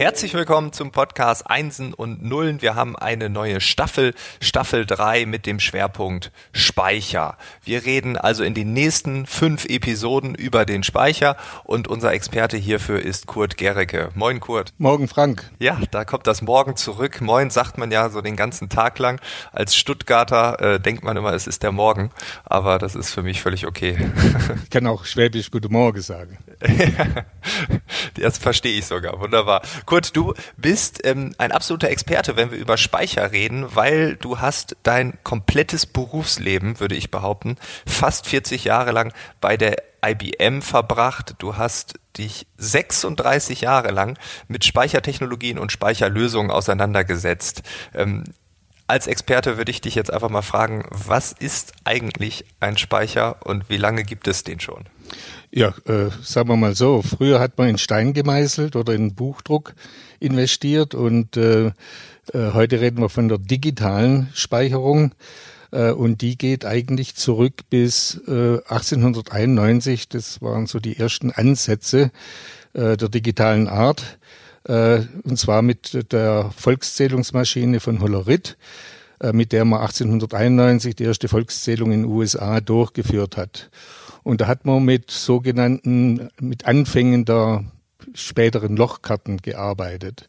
Herzlich 0.00 0.32
willkommen 0.32 0.72
zum 0.72 0.92
Podcast 0.92 1.50
Einsen 1.50 1.92
und 1.92 2.22
Nullen. 2.22 2.62
Wir 2.62 2.74
haben 2.74 2.96
eine 2.96 3.28
neue 3.28 3.60
Staffel, 3.60 4.14
Staffel 4.40 4.86
3 4.86 5.26
mit 5.26 5.44
dem 5.44 5.60
Schwerpunkt 5.60 6.32
Speicher. 6.52 7.36
Wir 7.64 7.84
reden 7.84 8.16
also 8.16 8.42
in 8.42 8.54
den 8.54 8.72
nächsten 8.72 9.26
fünf 9.26 9.66
Episoden 9.66 10.34
über 10.34 10.64
den 10.64 10.84
Speicher 10.84 11.36
und 11.64 11.86
unser 11.86 12.14
Experte 12.14 12.56
hierfür 12.56 12.98
ist 12.98 13.26
Kurt 13.26 13.58
Gericke. 13.58 14.08
Moin 14.14 14.40
Kurt. 14.40 14.72
Morgen 14.78 15.06
Frank. 15.06 15.50
Ja, 15.58 15.78
da 15.90 16.06
kommt 16.06 16.26
das 16.26 16.40
Morgen 16.40 16.76
zurück. 16.76 17.20
Moin 17.20 17.50
sagt 17.50 17.76
man 17.76 17.90
ja 17.90 18.08
so 18.08 18.22
den 18.22 18.36
ganzen 18.36 18.70
Tag 18.70 18.98
lang. 18.98 19.20
Als 19.52 19.76
Stuttgarter 19.76 20.60
äh, 20.76 20.80
denkt 20.80 21.04
man 21.04 21.18
immer, 21.18 21.34
es 21.34 21.46
ist 21.46 21.62
der 21.62 21.72
Morgen, 21.72 22.08
aber 22.46 22.78
das 22.78 22.94
ist 22.94 23.12
für 23.12 23.22
mich 23.22 23.42
völlig 23.42 23.66
okay. 23.66 23.98
Ich 24.64 24.70
kann 24.70 24.86
auch 24.86 25.04
schwäbisch 25.04 25.50
Gute 25.50 25.68
Morgen 25.68 26.00
sagen. 26.00 26.38
das 28.14 28.38
verstehe 28.38 28.78
ich 28.78 28.86
sogar. 28.86 29.20
Wunderbar. 29.20 29.60
Kurt, 29.90 30.16
du 30.16 30.34
bist 30.56 31.04
ähm, 31.04 31.34
ein 31.38 31.50
absoluter 31.50 31.90
Experte, 31.90 32.36
wenn 32.36 32.52
wir 32.52 32.58
über 32.58 32.76
Speicher 32.76 33.32
reden, 33.32 33.74
weil 33.74 34.14
du 34.14 34.38
hast 34.38 34.76
dein 34.84 35.18
komplettes 35.24 35.84
Berufsleben, 35.84 36.78
würde 36.78 36.94
ich 36.94 37.10
behaupten, 37.10 37.56
fast 37.86 38.28
40 38.28 38.62
Jahre 38.62 38.92
lang 38.92 39.12
bei 39.40 39.56
der 39.56 39.82
IBM 40.06 40.62
verbracht. 40.62 41.34
Du 41.38 41.56
hast 41.56 41.94
dich 42.16 42.46
36 42.56 43.62
Jahre 43.62 43.90
lang 43.90 44.16
mit 44.46 44.64
Speichertechnologien 44.64 45.58
und 45.58 45.72
Speicherlösungen 45.72 46.52
auseinandergesetzt. 46.52 47.62
Ähm, 47.92 48.22
als 48.86 49.08
Experte 49.08 49.56
würde 49.58 49.72
ich 49.72 49.80
dich 49.80 49.96
jetzt 49.96 50.12
einfach 50.12 50.30
mal 50.30 50.42
fragen, 50.42 50.84
was 50.90 51.32
ist 51.32 51.72
eigentlich 51.82 52.44
ein 52.60 52.78
Speicher 52.78 53.44
und 53.44 53.68
wie 53.68 53.76
lange 53.76 54.04
gibt 54.04 54.28
es 54.28 54.44
den 54.44 54.60
schon? 54.60 54.84
Ja, 55.50 55.74
äh, 55.86 56.10
sagen 56.22 56.48
wir 56.48 56.56
mal 56.56 56.74
so, 56.74 57.02
früher 57.02 57.40
hat 57.40 57.58
man 57.58 57.68
in 57.68 57.78
Stein 57.78 58.12
gemeißelt 58.12 58.76
oder 58.76 58.94
in 58.94 59.14
Buchdruck 59.14 59.74
investiert 60.20 60.94
und 60.94 61.36
äh, 61.36 61.66
äh, 61.66 61.72
heute 62.52 62.80
reden 62.80 63.00
wir 63.00 63.08
von 63.08 63.28
der 63.28 63.38
digitalen 63.38 64.28
Speicherung 64.34 65.12
äh, 65.72 65.90
und 65.90 66.20
die 66.22 66.38
geht 66.38 66.64
eigentlich 66.64 67.16
zurück 67.16 67.62
bis 67.68 68.20
äh, 68.28 68.58
1891. 68.68 70.08
Das 70.08 70.40
waren 70.40 70.66
so 70.66 70.78
die 70.78 70.98
ersten 70.98 71.32
Ansätze 71.32 72.12
äh, 72.72 72.96
der 72.96 73.08
digitalen 73.08 73.66
Art 73.66 74.18
äh, 74.64 75.00
und 75.24 75.38
zwar 75.38 75.62
mit 75.62 76.12
der 76.12 76.52
Volkszählungsmaschine 76.56 77.80
von 77.80 78.00
Hollerith 78.00 78.56
äh, 79.20 79.32
mit 79.32 79.52
der 79.52 79.64
man 79.64 79.80
1891 79.80 80.96
die 80.96 81.04
erste 81.04 81.28
Volkszählung 81.28 81.92
in 81.92 82.02
den 82.02 82.10
USA 82.10 82.60
durchgeführt 82.60 83.36
hat. 83.36 83.70
Und 84.30 84.40
da 84.40 84.46
hat 84.46 84.64
man 84.64 84.84
mit 84.84 85.10
sogenannten, 85.10 86.28
mit 86.40 86.64
Anfängen 86.64 87.24
der 87.24 87.64
späteren 88.14 88.76
Lochkarten 88.76 89.38
gearbeitet. 89.38 90.28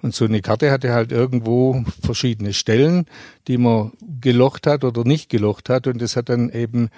Und 0.00 0.14
so 0.14 0.24
eine 0.24 0.40
Karte 0.40 0.70
hatte 0.70 0.94
halt 0.94 1.12
irgendwo 1.12 1.84
verschiedene 2.02 2.54
Stellen, 2.54 3.04
die 3.46 3.58
man 3.58 3.92
gelocht 4.18 4.66
hat 4.66 4.82
oder 4.82 5.04
nicht 5.04 5.28
gelocht 5.28 5.68
hat. 5.68 5.86
Und 5.86 6.00
das 6.00 6.16
hat 6.16 6.30
dann 6.30 6.48
eben 6.48 6.88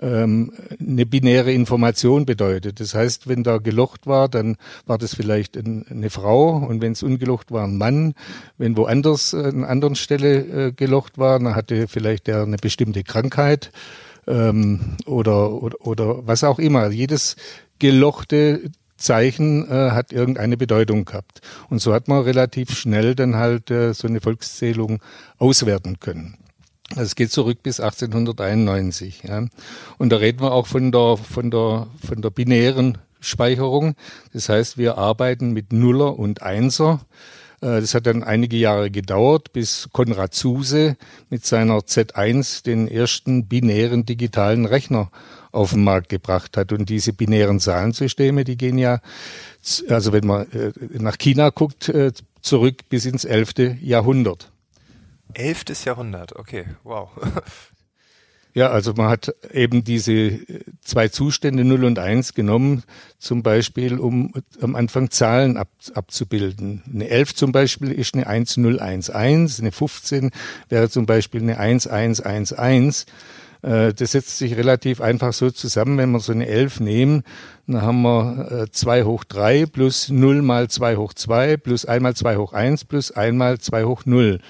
ähm, 0.00 0.52
eine 0.80 1.06
binäre 1.06 1.52
Information 1.52 2.26
bedeutet. 2.26 2.80
Das 2.80 2.96
heißt, 2.96 3.28
wenn 3.28 3.44
da 3.44 3.58
gelocht 3.58 4.08
war, 4.08 4.28
dann 4.28 4.56
war 4.86 4.98
das 4.98 5.14
vielleicht 5.14 5.56
ein, 5.56 5.86
eine 5.88 6.10
Frau 6.10 6.56
und 6.56 6.82
wenn 6.82 6.92
es 6.92 7.04
ungelocht 7.04 7.52
war, 7.52 7.62
ein 7.68 7.78
Mann. 7.78 8.14
Wenn 8.58 8.76
woanders 8.76 9.34
äh, 9.34 9.36
an 9.36 9.62
anderen 9.62 9.94
Stelle 9.94 10.66
äh, 10.66 10.72
gelocht 10.72 11.16
war, 11.16 11.38
dann 11.38 11.54
hatte 11.54 11.86
vielleicht 11.86 12.26
der 12.26 12.42
eine 12.42 12.56
bestimmte 12.56 13.04
Krankheit 13.04 13.70
ähm, 14.26 14.96
oder, 15.06 15.52
oder, 15.52 15.86
oder 15.86 16.26
was 16.26 16.44
auch 16.44 16.58
immer. 16.58 16.90
Jedes 16.90 17.36
gelochte 17.78 18.70
Zeichen 18.96 19.68
äh, 19.68 19.90
hat 19.90 20.12
irgendeine 20.12 20.56
Bedeutung 20.56 21.04
gehabt. 21.04 21.40
Und 21.68 21.80
so 21.80 21.92
hat 21.92 22.08
man 22.08 22.22
relativ 22.22 22.70
schnell 22.76 23.14
dann 23.14 23.36
halt 23.36 23.70
äh, 23.70 23.92
so 23.92 24.06
eine 24.06 24.20
Volkszählung 24.20 25.02
auswerten 25.38 25.98
können. 25.98 26.38
Also 26.90 27.02
es 27.02 27.14
geht 27.14 27.32
zurück 27.32 27.62
bis 27.62 27.80
1891. 27.80 29.22
Ja. 29.24 29.46
Und 29.98 30.10
da 30.10 30.16
reden 30.16 30.40
wir 30.40 30.52
auch 30.52 30.66
von 30.66 30.92
der, 30.92 31.16
von 31.16 31.50
der, 31.50 31.88
von 32.06 32.22
der 32.22 32.30
binären 32.30 32.98
Speicherung. 33.20 33.94
Das 34.32 34.48
heißt, 34.48 34.78
wir 34.78 34.98
arbeiten 34.98 35.52
mit 35.52 35.72
Nuller 35.72 36.18
und 36.18 36.42
Einser. 36.42 37.00
Äh, 37.62 37.80
das 37.80 37.94
hat 37.94 38.06
dann 38.06 38.22
einige 38.22 38.56
Jahre 38.56 38.90
gedauert, 38.90 39.52
bis 39.52 39.88
Konrad 39.92 40.34
Zuse 40.34 40.96
mit 41.30 41.46
seiner 41.46 41.78
Z1 41.78 42.64
den 42.64 42.88
ersten 42.88 43.46
binären 43.46 44.04
digitalen 44.04 44.66
Rechner 44.66 45.10
auf 45.52 45.70
den 45.70 45.84
Markt 45.84 46.08
gebracht 46.08 46.56
hat. 46.56 46.72
Und 46.72 46.88
diese 46.88 47.12
binären 47.12 47.60
Zahlensysteme, 47.60 48.44
die 48.44 48.56
gehen 48.56 48.78
ja, 48.78 49.00
also 49.88 50.12
wenn 50.12 50.26
man 50.26 50.50
äh, 50.52 50.72
nach 50.98 51.18
China 51.18 51.50
guckt, 51.50 51.88
äh, 51.88 52.12
zurück 52.40 52.88
bis 52.88 53.06
ins 53.06 53.24
11. 53.24 53.78
Jahrhundert. 53.80 54.50
11. 55.34 55.84
Jahrhundert, 55.84 56.36
okay, 56.36 56.66
wow. 56.82 57.08
Ja, 58.54 58.70
also 58.70 58.92
man 58.94 59.08
hat 59.08 59.34
eben 59.52 59.82
diese 59.82 60.12
äh, 60.12 60.60
zwei 60.82 61.08
Zustände 61.08 61.64
0 61.64 61.84
und 61.84 61.98
1 61.98 62.34
genommen, 62.34 62.82
zum 63.18 63.42
Beispiel, 63.42 63.98
um 63.98 64.32
am 64.60 64.76
Anfang 64.76 65.10
Zahlen 65.10 65.56
ab, 65.56 65.68
abzubilden. 65.94 66.82
Eine 66.92 67.08
11 67.08 67.34
zum 67.34 67.52
Beispiel 67.52 67.92
ist 67.92 68.14
eine 68.14 68.26
1011, 68.26 69.10
eine 69.10 69.72
15 69.72 70.30
wäre 70.68 70.90
zum 70.90 71.06
Beispiel 71.06 71.40
eine 71.40 71.58
1111. 71.58 73.06
Äh, 73.62 73.94
das 73.94 74.12
setzt 74.12 74.36
sich 74.36 74.54
relativ 74.54 75.00
einfach 75.00 75.32
so 75.32 75.50
zusammen, 75.50 75.96
wenn 75.96 76.10
wir 76.10 76.20
so 76.20 76.32
eine 76.32 76.46
11 76.46 76.80
nehmen, 76.80 77.22
dann 77.66 77.80
haben 77.80 78.02
wir 78.02 78.66
2 78.70 78.98
äh, 78.98 79.04
hoch 79.04 79.24
3 79.24 79.64
plus 79.64 80.10
0 80.10 80.42
mal 80.42 80.68
2 80.68 80.96
hoch 80.96 81.14
2 81.14 81.56
plus 81.56 81.86
1 81.86 82.02
mal 82.02 82.14
2 82.14 82.36
hoch 82.36 82.52
1 82.52 82.84
plus 82.84 83.12
1 83.12 83.34
mal 83.34 83.58
2 83.58 83.84
hoch 83.84 84.02
0. 84.04 84.40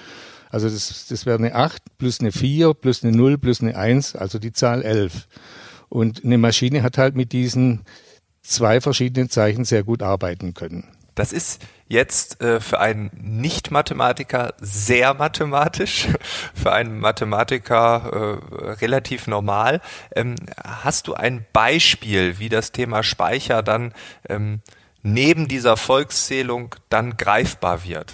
Also 0.53 0.69
das, 0.69 1.07
das 1.07 1.25
wäre 1.25 1.39
eine 1.39 1.55
8 1.55 1.81
plus 1.97 2.19
eine 2.19 2.31
4 2.31 2.75
plus 2.75 3.03
eine 3.03 3.11
0 3.11 3.39
plus 3.39 3.61
eine 3.61 3.75
1, 3.75 4.15
also 4.15 4.37
die 4.37 4.53
Zahl 4.53 4.83
11. 4.83 5.27
Und 5.89 6.23
eine 6.23 6.37
Maschine 6.37 6.83
hat 6.83 6.99
halt 6.99 7.15
mit 7.15 7.31
diesen 7.31 7.81
zwei 8.43 8.79
verschiedenen 8.79 9.31
Zeichen 9.31 9.65
sehr 9.65 9.83
gut 9.83 10.03
arbeiten 10.03 10.53
können. 10.53 10.87
Das 11.15 11.33
ist 11.33 11.63
jetzt 11.87 12.39
äh, 12.41 12.59
für 12.59 12.79
einen 12.79 13.09
Nicht-Mathematiker 13.19 14.53
sehr 14.59 15.15
mathematisch, 15.15 16.07
für 16.53 16.71
einen 16.71 16.99
Mathematiker 16.99 18.39
äh, 18.61 18.71
relativ 18.73 19.25
normal. 19.25 19.81
Ähm, 20.15 20.35
hast 20.63 21.07
du 21.07 21.15
ein 21.15 21.47
Beispiel, 21.51 22.37
wie 22.37 22.49
das 22.49 22.71
Thema 22.71 23.01
Speicher 23.01 23.63
dann 23.63 23.93
ähm, 24.29 24.61
neben 25.01 25.47
dieser 25.47 25.77
Volkszählung 25.77 26.75
dann 26.89 27.17
greifbar 27.17 27.83
wird? 27.85 28.13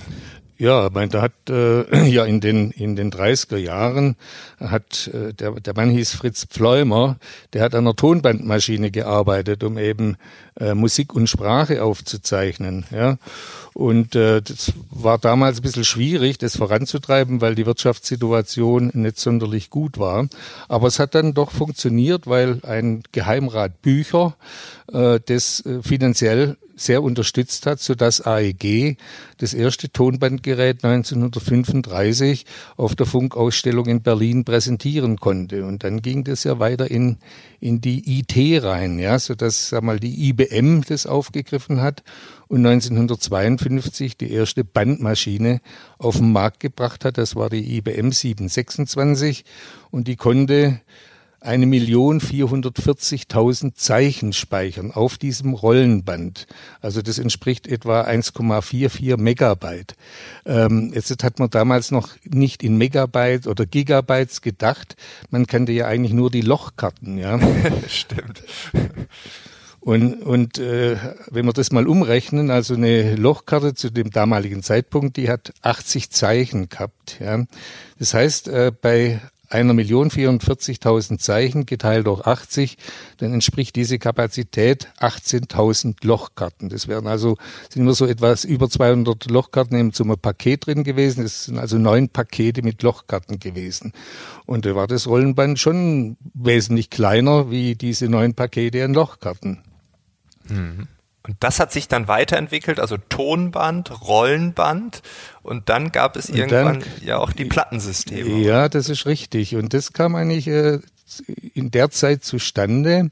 Ja, 0.59 0.88
ich 0.88 0.94
meine, 0.94 1.08
da 1.08 1.22
hat 1.22 1.31
äh, 1.50 2.03
ja 2.09 2.25
in 2.25 2.42
den 2.42 2.72
in 2.72 2.97
den 2.97 3.12
30er 3.12 3.56
Jahren 3.56 4.18
hat 4.59 5.08
äh, 5.08 5.34
der 5.34 5.52
der 5.52 5.74
Mann 5.74 5.90
hieß 5.90 6.12
Fritz 6.16 6.46
Pfleumer, 6.46 7.18
der 7.53 7.64
hat 7.64 7.74
an 7.75 7.86
einer 7.86 7.96
Tonbandmaschine 7.96 8.92
gearbeitet, 8.92 9.64
um 9.64 9.78
eben 9.78 10.18
äh, 10.59 10.74
Musik 10.74 11.16
und 11.16 11.28
Sprache 11.28 11.81
aufzuzeichnen, 11.81 12.86
ja. 12.92 13.18
Und 13.74 14.16
äh, 14.16 14.42
das 14.42 14.74
war 14.90 15.18
damals 15.18 15.59
ein 15.59 15.62
bisschen 15.62 15.86
schwierig, 15.86 16.38
das 16.40 16.58
voranzutreiben, 16.58 17.40
weil 17.40 17.56
die 17.56 17.66
Wirtschaftssituation 17.66 18.92
nicht 18.94 19.18
sonderlich 19.18 19.69
gut 19.69 19.98
war. 19.98 20.28
Aber 20.68 20.88
es 20.88 21.00
hat 21.00 21.16
dann 21.16 21.34
doch 21.34 21.52
funktioniert, 21.52 22.28
weil 22.28 22.59
ein 22.64 23.03
Geheimrat 23.14 23.81
Bücher 23.81 24.36
äh, 24.92 25.22
das 25.25 25.66
äh, 25.66 25.81
finanziell 25.81 26.58
sehr 26.79 27.03
unterstützt 27.03 27.66
hat, 27.66 27.79
so 27.79 27.95
dass 27.95 28.25
AEG 28.25 28.97
das 29.38 29.53
erste 29.53 29.91
Tonbandgerät 29.91 30.84
1935 30.84 32.45
auf 32.78 32.95
der 32.95 33.06
Funkausstellung 33.06 33.85
in 33.88 34.01
Berlin 34.01 34.45
präsentieren 34.45 35.18
konnte. 35.18 35.66
Und 35.66 35.84
dann 35.84 36.01
ging 36.01 36.24
das 36.24 36.44
ja 36.44 36.59
weiter 36.59 36.89
in, 36.89 37.18
in 37.59 37.81
die 37.81 38.19
IT 38.19 38.63
rein, 38.63 39.00
ja, 39.00 39.19
so 39.19 39.36
dass, 39.36 39.69
sag 39.69 39.83
mal, 39.83 40.00
die 40.00 40.30
IBM 40.30 40.81
das 40.88 41.06
aufgegriffen 41.06 41.81
hat 41.81 42.04
und 42.48 42.65
1952 42.65 44.18
die 44.18 44.31
erste 44.31 44.63
Bandmaschine 44.63 45.62
auf 45.98 46.18
den 46.18 46.31
Markt 46.31 46.59
gebracht 46.59 47.06
hat. 47.06 47.18
Das 47.18 47.36
war 47.36 47.50
die 47.50 47.77
IBM 47.77 48.12
726 48.12 49.45
und 49.92 50.07
die 50.07 50.15
konnte 50.15 50.81
eine 51.41 51.65
Million 51.65 52.19
vierhundertvierzigtausend 52.19 53.77
Zeichen 53.77 54.33
speichern 54.33 54.91
auf 54.91 55.18
diesem 55.18 55.53
Rollenband. 55.53 56.47
Also 56.81 57.01
das 57.01 57.18
entspricht 57.18 57.68
etwa 57.68 58.01
1,44 58.01 59.18
Megabyte. 59.18 59.95
Ähm, 60.45 60.91
jetzt 60.94 61.24
hat 61.24 61.39
man 61.39 61.50
damals 61.50 61.91
noch 61.91 62.09
nicht 62.25 62.63
in 62.63 62.77
Megabyte 62.77 63.47
oder 63.47 63.65
Gigabytes 63.65 64.41
gedacht. 64.41 64.95
Man 65.30 65.47
kannte 65.47 65.71
ja 65.71 65.88
eigentlich 65.88 66.13
nur 66.13 66.30
die 66.30 66.41
Lochkarten, 66.41 67.18
ja. 67.18 67.39
Stimmt. 67.88 68.44
Und, 69.80 70.21
und 70.21 70.57
äh, 70.59 70.97
wenn 71.31 71.45
wir 71.45 71.53
das 71.53 71.71
mal 71.71 71.88
umrechnen, 71.88 72.51
also 72.51 72.74
eine 72.74 73.15
Lochkarte 73.15 73.74
zu 73.74 73.89
dem 73.89 74.12
damaligen 74.12 74.62
Zeitpunkt, 74.62 75.15
die 75.15 75.30
hat 75.30 75.53
80 75.62 76.12
Zeichen 76.12 76.68
gehabt. 76.68 77.18
Ja. 77.21 77.45
Das 77.97 78.13
heißt, 78.13 78.50
äh, 78.50 78.71
bei 78.80 79.21
einer 79.50 79.74
Million 79.74 80.10
44.000 80.10 81.18
Zeichen 81.18 81.66
geteilt 81.66 82.07
durch 82.07 82.25
80, 82.25 82.78
dann 83.18 83.34
entspricht 83.34 83.75
diese 83.75 84.00
Kapazität 84.00 84.90
18.000 85.00 86.06
Lochkarten. 86.06 86.69
Das 86.69 86.88
wären 86.88 87.07
also, 87.07 87.38
sind 87.69 87.84
nur 87.86 87.96
so 87.96 88.06
etwas 88.06 88.44
über 88.44 88.69
200 88.69 89.30
Lochkarten 89.30 89.78
im 89.78 89.94
zum 89.94 90.16
Paket 90.18 90.68
drin 90.68 90.84
gewesen. 90.84 91.24
Das 91.24 91.46
sind 91.46 91.57
also 91.57 91.78
neun 91.78 92.10
Pakete 92.10 92.62
mit 92.62 92.84
Lochkarten 92.84 93.40
gewesen. 93.40 93.94
Und 94.46 94.66
da 94.66 94.75
war 94.75 94.88
das 94.88 95.07
Rollenband 95.07 95.60
schon 95.60 96.18
wesentlich 96.34 96.90
kleiner 96.90 97.52
wie 97.52 97.75
diese 97.75 98.07
neun 98.07 98.34
Pakete 98.34 98.84
an 98.84 98.94
Lochkarten. 98.94 99.63
Mhm. 100.48 100.88
Und 101.30 101.36
das 101.42 101.60
hat 101.60 101.72
sich 101.72 101.88
dann 101.88 102.08
weiterentwickelt, 102.08 102.80
also 102.80 102.98
Tonband, 102.98 104.02
Rollenband 104.02 105.04
und 105.44 105.70
dann 105.70 105.92
gab 105.92 106.16
es 106.16 106.28
irgendwann 106.28 106.80
dann, 106.80 107.06
ja 107.06 107.20
auch 107.20 107.34
die 107.34 107.46
Plattensysteme. 107.46 108.40
Ja, 108.40 108.68
das 108.68 108.90
ist 108.90 109.06
richtig. 109.06 109.56
Und 109.56 109.76
das 109.76 109.94
kam 109.94 110.16
eigentlich 110.16 110.48
äh, 110.48 110.80
in 111.54 111.70
der 111.70 111.92
Zeit 111.92 112.24
zustande, 112.24 113.12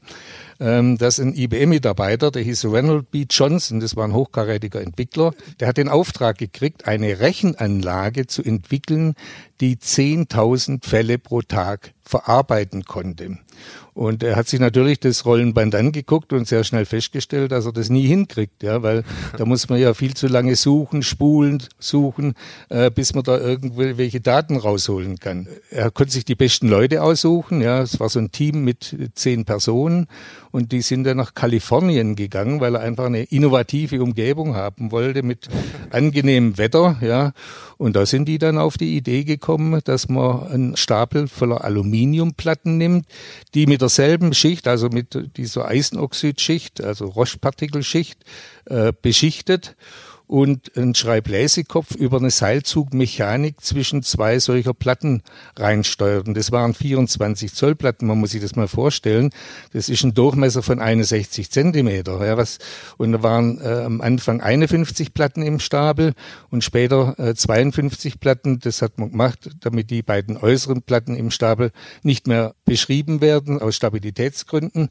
ähm, 0.58 0.98
dass 0.98 1.20
ein 1.20 1.32
IBM-Mitarbeiter, 1.32 2.32
der 2.32 2.42
hieß 2.42 2.64
Ronald 2.64 3.12
B. 3.12 3.26
Johnson, 3.30 3.78
das 3.78 3.94
war 3.94 4.04
ein 4.04 4.14
hochkarätiger 4.14 4.80
Entwickler, 4.80 5.32
der 5.60 5.68
hat 5.68 5.76
den 5.76 5.88
Auftrag 5.88 6.38
gekriegt, 6.38 6.88
eine 6.88 7.20
Rechenanlage 7.20 8.26
zu 8.26 8.42
entwickeln, 8.42 9.14
die 9.60 9.76
10.000 9.76 10.84
Fälle 10.84 11.18
pro 11.18 11.42
Tag 11.42 11.92
verarbeiten 12.08 12.84
konnte. 12.84 13.38
Und 13.98 14.22
er 14.22 14.36
hat 14.36 14.46
sich 14.46 14.60
natürlich 14.60 15.00
das 15.00 15.26
Rollenband 15.26 15.74
angeguckt 15.74 16.32
und 16.32 16.46
sehr 16.46 16.62
schnell 16.62 16.84
festgestellt, 16.84 17.50
dass 17.50 17.66
er 17.66 17.72
das 17.72 17.90
nie 17.90 18.06
hinkriegt, 18.06 18.62
ja, 18.62 18.80
weil 18.84 19.02
da 19.36 19.44
muss 19.44 19.68
man 19.68 19.80
ja 19.80 19.92
viel 19.92 20.14
zu 20.14 20.28
lange 20.28 20.54
suchen, 20.54 21.02
spulen, 21.02 21.64
suchen, 21.80 22.34
äh, 22.68 22.92
bis 22.92 23.14
man 23.14 23.24
da 23.24 23.36
irgendwelche 23.36 24.20
Daten 24.20 24.56
rausholen 24.56 25.18
kann. 25.18 25.48
Er 25.70 25.90
konnte 25.90 26.12
sich 26.12 26.24
die 26.24 26.36
besten 26.36 26.68
Leute 26.68 27.02
aussuchen, 27.02 27.60
ja, 27.60 27.82
es 27.82 27.98
war 27.98 28.08
so 28.08 28.20
ein 28.20 28.30
Team 28.30 28.62
mit 28.62 28.96
zehn 29.14 29.44
Personen 29.44 30.06
und 30.52 30.70
die 30.70 30.82
sind 30.82 31.02
dann 31.02 31.16
nach 31.16 31.34
Kalifornien 31.34 32.14
gegangen, 32.14 32.60
weil 32.60 32.76
er 32.76 32.82
einfach 32.82 33.06
eine 33.06 33.24
innovative 33.24 34.00
Umgebung 34.00 34.54
haben 34.54 34.92
wollte 34.92 35.24
mit 35.24 35.48
angenehmem 35.90 36.56
Wetter, 36.56 36.98
ja. 37.00 37.32
Und 37.78 37.94
da 37.94 38.06
sind 38.06 38.26
die 38.26 38.38
dann 38.38 38.58
auf 38.58 38.76
die 38.76 38.96
Idee 38.96 39.24
gekommen, 39.24 39.80
dass 39.84 40.08
man 40.08 40.46
einen 40.48 40.76
Stapel 40.76 41.28
voller 41.28 41.64
Aluminiumplatten 41.98 42.78
nimmt, 42.78 43.06
die 43.54 43.66
mit 43.66 43.80
derselben 43.80 44.34
Schicht, 44.34 44.68
also 44.68 44.88
mit 44.88 45.36
dieser 45.36 45.66
Eisenoxidschicht, 45.66 46.82
also 46.82 47.06
Roche-Partikelschicht, 47.06 48.24
äh, 48.66 48.92
beschichtet 49.00 49.76
und 50.28 50.76
ein 50.76 50.94
Schreibläsekopf 50.94 51.94
über 51.94 52.18
eine 52.18 52.30
Seilzugmechanik 52.30 53.60
zwischen 53.62 54.02
zwei 54.02 54.38
solcher 54.38 54.74
Platten 54.74 55.22
reinsteuert. 55.56 56.28
Und 56.28 56.36
das 56.36 56.52
waren 56.52 56.74
24 56.74 57.54
Zoll 57.54 57.74
Platten, 57.74 58.06
man 58.06 58.18
muss 58.20 58.30
sich 58.30 58.42
das 58.42 58.54
mal 58.54 58.68
vorstellen. 58.68 59.30
Das 59.72 59.88
ist 59.88 60.04
ein 60.04 60.12
Durchmesser 60.12 60.62
von 60.62 60.80
61 60.80 61.50
Zentimeter. 61.50 62.24
Ja, 62.24 62.36
was, 62.36 62.58
und 62.98 63.12
da 63.12 63.22
waren 63.22 63.58
äh, 63.60 63.82
am 63.84 64.02
Anfang 64.02 64.42
51 64.42 65.14
Platten 65.14 65.42
im 65.42 65.60
Stapel 65.60 66.12
und 66.50 66.62
später 66.62 67.18
äh, 67.18 67.34
52 67.34 68.20
Platten. 68.20 68.58
Das 68.60 68.82
hat 68.82 68.98
man 68.98 69.10
gemacht, 69.10 69.48
damit 69.60 69.90
die 69.90 70.02
beiden 70.02 70.36
äußeren 70.36 70.82
Platten 70.82 71.16
im 71.16 71.30
Stapel 71.30 71.70
nicht 72.02 72.26
mehr 72.26 72.54
beschrieben 72.66 73.22
werden 73.22 73.62
aus 73.62 73.76
Stabilitätsgründen. 73.76 74.90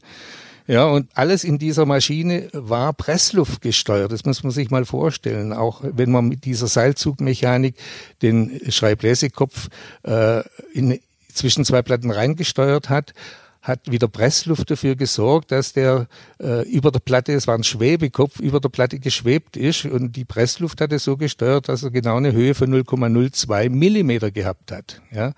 Ja, 0.68 0.84
und 0.84 1.08
alles 1.14 1.44
in 1.44 1.58
dieser 1.58 1.86
Maschine 1.86 2.50
war 2.52 2.92
Pressluft 2.92 3.62
gesteuert. 3.62 4.12
Das 4.12 4.26
muss 4.26 4.42
man 4.42 4.52
sich 4.52 4.70
mal 4.70 4.84
vorstellen. 4.84 5.54
Auch 5.54 5.80
wenn 5.82 6.10
man 6.12 6.28
mit 6.28 6.44
dieser 6.44 6.66
Seilzugmechanik 6.66 7.74
den 8.20 8.60
Schreibläsekopf 8.68 9.68
äh, 10.02 10.42
in, 10.74 11.00
zwischen 11.32 11.64
zwei 11.64 11.80
Platten 11.80 12.10
reingesteuert 12.10 12.90
hat, 12.90 13.14
hat 13.62 13.90
wieder 13.90 14.08
Pressluft 14.08 14.70
dafür 14.70 14.94
gesorgt, 14.94 15.52
dass 15.52 15.72
der 15.72 16.06
äh, 16.38 16.68
über 16.68 16.90
der 16.90 17.00
Platte, 17.00 17.32
es 17.32 17.46
war 17.46 17.54
ein 17.54 17.64
Schwebekopf, 17.64 18.38
über 18.38 18.60
der 18.60 18.68
Platte 18.68 18.98
geschwebt 18.98 19.56
ist 19.56 19.86
und 19.86 20.16
die 20.16 20.26
Pressluft 20.26 20.82
hat 20.82 20.92
es 20.92 21.02
so 21.02 21.16
gesteuert, 21.16 21.70
dass 21.70 21.82
er 21.82 21.90
genau 21.90 22.18
eine 22.18 22.32
Höhe 22.32 22.54
von 22.54 22.70
0,02 22.70 23.70
Millimeter 23.70 24.30
gehabt 24.30 24.70
hat. 24.70 25.00
Ja. 25.10 25.32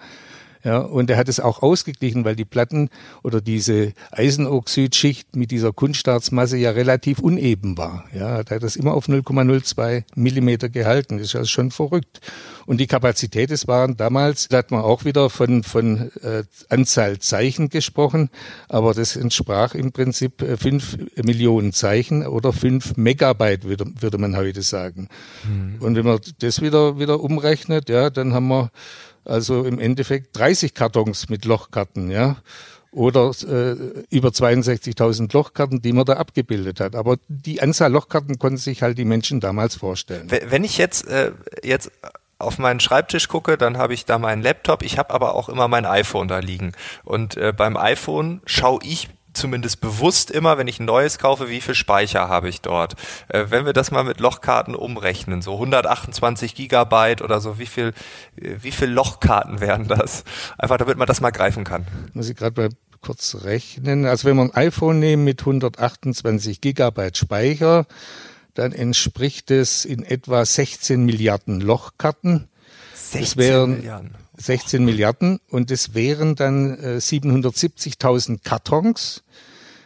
Ja, 0.62 0.78
und 0.78 1.08
er 1.08 1.16
hat 1.16 1.28
es 1.28 1.40
auch 1.40 1.62
ausgeglichen, 1.62 2.24
weil 2.24 2.36
die 2.36 2.44
Platten 2.44 2.90
oder 3.22 3.40
diese 3.40 3.92
Eisenoxidschicht 4.10 5.34
mit 5.34 5.50
dieser 5.50 5.72
Kunststaatsmasse 5.72 6.58
ja 6.58 6.70
relativ 6.70 7.18
uneben 7.20 7.78
war. 7.78 8.04
Ja, 8.12 8.42
da 8.42 8.56
hat 8.56 8.62
das 8.62 8.76
immer 8.76 8.94
auf 8.94 9.08
0,02 9.08 10.04
Millimeter 10.14 10.68
gehalten. 10.68 11.18
Das 11.18 11.28
ist 11.28 11.36
also 11.36 11.48
schon 11.48 11.70
verrückt. 11.70 12.20
Und 12.66 12.78
die 12.78 12.86
Kapazität, 12.86 13.50
es 13.50 13.66
waren 13.68 13.96
damals, 13.96 14.48
da 14.48 14.58
hat 14.58 14.70
man 14.70 14.82
auch 14.82 15.04
wieder 15.04 15.30
von, 15.30 15.62
von 15.62 16.10
äh, 16.22 16.44
Anzahl 16.68 17.18
Zeichen 17.18 17.70
gesprochen, 17.70 18.28
aber 18.68 18.92
das 18.92 19.16
entsprach 19.16 19.74
im 19.74 19.92
Prinzip 19.92 20.42
äh, 20.42 20.56
fünf 20.56 20.98
Millionen 21.16 21.72
Zeichen 21.72 22.26
oder 22.26 22.52
fünf 22.52 22.96
Megabyte, 22.96 23.64
würde, 23.64 23.86
würde 23.98 24.18
man 24.18 24.36
heute 24.36 24.62
sagen. 24.62 25.08
Mhm. 25.44 25.76
Und 25.80 25.96
wenn 25.96 26.04
man 26.04 26.20
das 26.40 26.60
wieder, 26.60 26.98
wieder 26.98 27.20
umrechnet, 27.20 27.88
ja, 27.88 28.10
dann 28.10 28.34
haben 28.34 28.48
wir 28.48 28.70
also 29.24 29.64
im 29.64 29.78
Endeffekt 29.78 30.36
30 30.38 30.74
Kartons 30.74 31.28
mit 31.28 31.44
Lochkarten, 31.44 32.10
ja. 32.10 32.36
Oder 32.92 33.30
äh, 33.46 34.02
über 34.10 34.30
62.000 34.30 35.32
Lochkarten, 35.32 35.80
die 35.80 35.92
man 35.92 36.04
da 36.04 36.14
abgebildet 36.14 36.80
hat. 36.80 36.96
Aber 36.96 37.18
die 37.28 37.62
Anzahl 37.62 37.92
Lochkarten 37.92 38.38
konnten 38.38 38.56
sich 38.56 38.82
halt 38.82 38.98
die 38.98 39.04
Menschen 39.04 39.38
damals 39.38 39.76
vorstellen. 39.76 40.28
Wenn 40.28 40.64
ich 40.64 40.76
jetzt, 40.76 41.06
äh, 41.06 41.30
jetzt 41.62 41.92
auf 42.40 42.58
meinen 42.58 42.80
Schreibtisch 42.80 43.28
gucke, 43.28 43.56
dann 43.56 43.78
habe 43.78 43.94
ich 43.94 44.06
da 44.06 44.18
meinen 44.18 44.42
Laptop, 44.42 44.82
ich 44.82 44.98
habe 44.98 45.14
aber 45.14 45.36
auch 45.36 45.48
immer 45.48 45.68
mein 45.68 45.86
iPhone 45.86 46.26
da 46.26 46.40
liegen. 46.40 46.72
Und 47.04 47.36
äh, 47.36 47.52
beim 47.56 47.76
iPhone 47.76 48.40
schaue 48.44 48.80
ich 48.82 49.08
zumindest 49.32 49.80
bewusst 49.80 50.30
immer, 50.30 50.58
wenn 50.58 50.68
ich 50.68 50.80
ein 50.80 50.86
neues 50.86 51.18
kaufe, 51.18 51.48
wie 51.48 51.60
viel 51.60 51.74
Speicher 51.74 52.28
habe 52.28 52.48
ich 52.48 52.60
dort. 52.60 52.94
Äh, 53.28 53.46
wenn 53.48 53.66
wir 53.66 53.72
das 53.72 53.90
mal 53.90 54.04
mit 54.04 54.20
Lochkarten 54.20 54.74
umrechnen, 54.74 55.42
so 55.42 55.54
128 55.54 56.54
Gigabyte 56.54 57.22
oder 57.22 57.40
so, 57.40 57.58
wie 57.58 57.66
viel, 57.66 57.92
äh, 58.36 58.56
wie 58.60 58.72
viel 58.72 58.88
Lochkarten 58.90 59.60
wären 59.60 59.88
das? 59.88 60.24
Einfach 60.58 60.78
damit 60.78 60.98
man 60.98 61.06
das 61.06 61.20
mal 61.20 61.30
greifen 61.30 61.64
kann. 61.64 61.86
Muss 62.12 62.28
ich 62.28 62.36
gerade 62.36 62.60
mal 62.60 62.70
kurz 63.00 63.38
rechnen. 63.44 64.04
Also 64.04 64.28
wenn 64.28 64.36
wir 64.36 64.42
ein 64.42 64.54
iPhone 64.54 64.98
nehmen 64.98 65.24
mit 65.24 65.40
128 65.40 66.60
Gigabyte 66.60 67.16
Speicher, 67.16 67.86
dann 68.54 68.72
entspricht 68.72 69.50
es 69.50 69.84
in 69.84 70.02
etwa 70.02 70.44
16 70.44 71.04
Milliarden 71.04 71.60
Lochkarten. 71.60 72.48
16 73.10 73.22
das 73.22 73.36
wären, 73.36 73.70
Milliarden. 73.72 74.14
16 74.38 74.84
Milliarden 74.84 75.40
und 75.50 75.70
es 75.70 75.94
wären 75.94 76.34
dann 76.36 76.78
äh, 76.78 76.96
770.000 76.98 78.40
Kartons. 78.42 79.22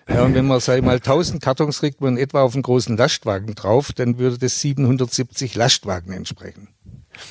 Ja, 0.09 0.23
und 0.23 0.35
wenn 0.35 0.47
man, 0.47 0.61
sag 0.61 0.77
ich 0.77 0.85
mal, 0.85 0.97
1000 0.97 1.43
Kartons 1.43 1.81
kriegt 1.81 2.03
man 2.03 2.19
etwa 2.19 2.43
auf 2.43 2.55
einen 2.55 2.63
großen 2.63 2.97
Lastwagen 2.97 3.55
drauf, 3.55 3.93
dann 3.93 4.19
würde 4.19 4.39
das 4.39 4.61
770 4.61 5.55
Lastwagen 5.55 6.13
entsprechen. 6.13 6.69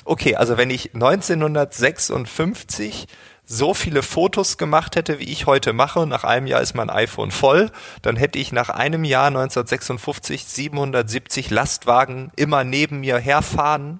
Okay, 0.05 0.35
also 0.35 0.57
wenn 0.57 0.71
ich 0.71 0.95
1956 0.95 3.05
so 3.45 3.73
viele 3.73 4.01
Fotos 4.01 4.57
gemacht 4.57 4.95
hätte, 4.95 5.19
wie 5.19 5.25
ich 5.25 5.45
heute 5.45 5.73
mache, 5.73 6.07
nach 6.07 6.23
einem 6.23 6.47
Jahr 6.47 6.61
ist 6.61 6.73
mein 6.73 6.89
iPhone 6.89 7.29
voll, 7.29 7.69
dann 8.01 8.15
hätte 8.15 8.39
ich 8.39 8.53
nach 8.53 8.69
einem 8.69 9.03
Jahr 9.03 9.27
1956 9.27 10.45
770 10.45 11.49
Lastwagen 11.51 12.31
immer 12.35 12.63
neben 12.63 13.01
mir 13.01 13.17
herfahren 13.17 13.99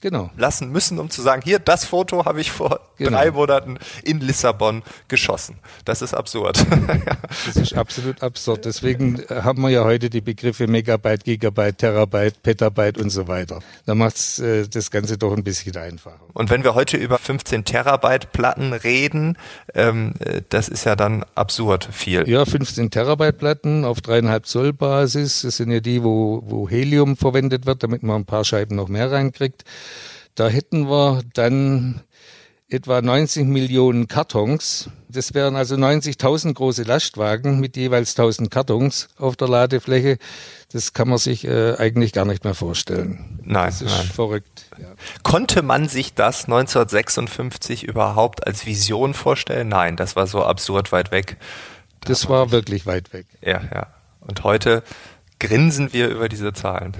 genau. 0.00 0.30
lassen 0.36 0.70
müssen, 0.70 0.98
um 0.98 1.10
zu 1.10 1.22
sagen, 1.22 1.42
hier, 1.44 1.58
das 1.58 1.84
Foto 1.84 2.24
habe 2.24 2.40
ich 2.40 2.50
vor 2.50 2.80
genau. 2.96 3.10
drei 3.10 3.30
Monaten 3.30 3.78
in 4.02 4.20
Lissabon 4.20 4.82
geschossen. 5.08 5.58
Das 5.84 6.02
ist 6.02 6.14
absurd. 6.14 6.64
das 7.46 7.56
ist 7.56 7.74
absolut 7.74 8.22
absurd. 8.22 8.64
Deswegen 8.64 9.22
haben 9.28 9.62
wir 9.62 9.70
ja 9.70 9.84
heute 9.84 10.10
die 10.10 10.20
Begriffe 10.20 10.66
Megabyte, 10.66 11.24
Gigabyte, 11.24 11.78
Terabyte, 11.78 12.42
Petabyte 12.42 12.98
und 12.98 13.10
so 13.10 13.28
weiter. 13.28 13.60
Da 13.86 13.94
macht 13.94 14.38
äh, 14.38 14.66
das 14.68 14.90
Ganze 14.90 15.18
doch 15.18 15.36
ein 15.36 15.44
bisschen 15.44 15.76
einfacher. 15.76 16.20
Und 16.34 16.50
wenn 16.50 16.64
wir 16.64 16.74
heute 16.74 16.96
über 16.96 17.18
15 17.18 17.64
Terabyte 17.64 18.32
Platten 18.32 18.72
reden, 18.72 19.36
ähm, 19.74 20.14
äh, 20.20 20.42
das 20.48 20.68
ist 20.68 20.84
ja 20.84 20.96
dann 20.96 21.24
absurd 21.34 21.88
viel. 21.90 22.28
Ja, 22.28 22.44
15 22.44 22.90
Terabyte 22.90 23.38
Platten 23.38 23.84
auf 23.84 24.00
dreieinhalb 24.00 24.46
Zoll 24.46 24.72
Basis. 24.72 25.42
Das 25.42 25.56
sind 25.56 25.70
ja 25.70 25.80
die, 25.80 26.02
wo, 26.02 26.42
wo 26.46 26.68
Helium 26.68 27.16
verwendet 27.16 27.66
wird, 27.66 27.82
damit 27.82 28.02
man 28.02 28.22
ein 28.22 28.26
paar 28.26 28.44
Scheiben 28.44 28.76
noch 28.76 28.88
mehr 28.88 29.10
reinkriegt. 29.10 29.64
Da 30.38 30.48
hätten 30.48 30.88
wir 30.88 31.22
dann 31.34 32.00
etwa 32.68 33.02
90 33.02 33.44
Millionen 33.44 34.06
Kartons. 34.06 34.88
Das 35.08 35.34
wären 35.34 35.56
also 35.56 35.74
90.000 35.74 36.54
große 36.54 36.84
Lastwagen 36.84 37.58
mit 37.58 37.76
jeweils 37.76 38.16
1000 38.16 38.48
Kartons 38.48 39.08
auf 39.18 39.34
der 39.34 39.48
Ladefläche. 39.48 40.16
Das 40.70 40.92
kann 40.92 41.08
man 41.08 41.18
sich 41.18 41.44
äh, 41.44 41.74
eigentlich 41.78 42.12
gar 42.12 42.24
nicht 42.24 42.44
mehr 42.44 42.54
vorstellen. 42.54 43.40
Nein, 43.42 43.66
das 43.66 43.82
ist 43.82 43.90
nein. 43.90 44.06
verrückt. 44.06 44.66
Ja. 44.80 44.86
Konnte 45.24 45.62
man 45.62 45.88
sich 45.88 46.14
das 46.14 46.44
1956 46.44 47.82
überhaupt 47.82 48.46
als 48.46 48.64
Vision 48.64 49.14
vorstellen? 49.14 49.66
Nein, 49.66 49.96
das 49.96 50.14
war 50.14 50.28
so 50.28 50.44
absurd 50.44 50.92
weit 50.92 51.10
weg. 51.10 51.36
Da 52.02 52.10
das 52.10 52.28
war 52.28 52.52
wirklich 52.52 52.86
weit 52.86 53.12
weg. 53.12 53.26
Ja, 53.40 53.60
ja. 53.74 53.88
Und 54.20 54.44
heute 54.44 54.84
grinsen 55.40 55.92
wir 55.92 56.08
über 56.10 56.28
diese 56.28 56.52
Zahlen. 56.52 56.92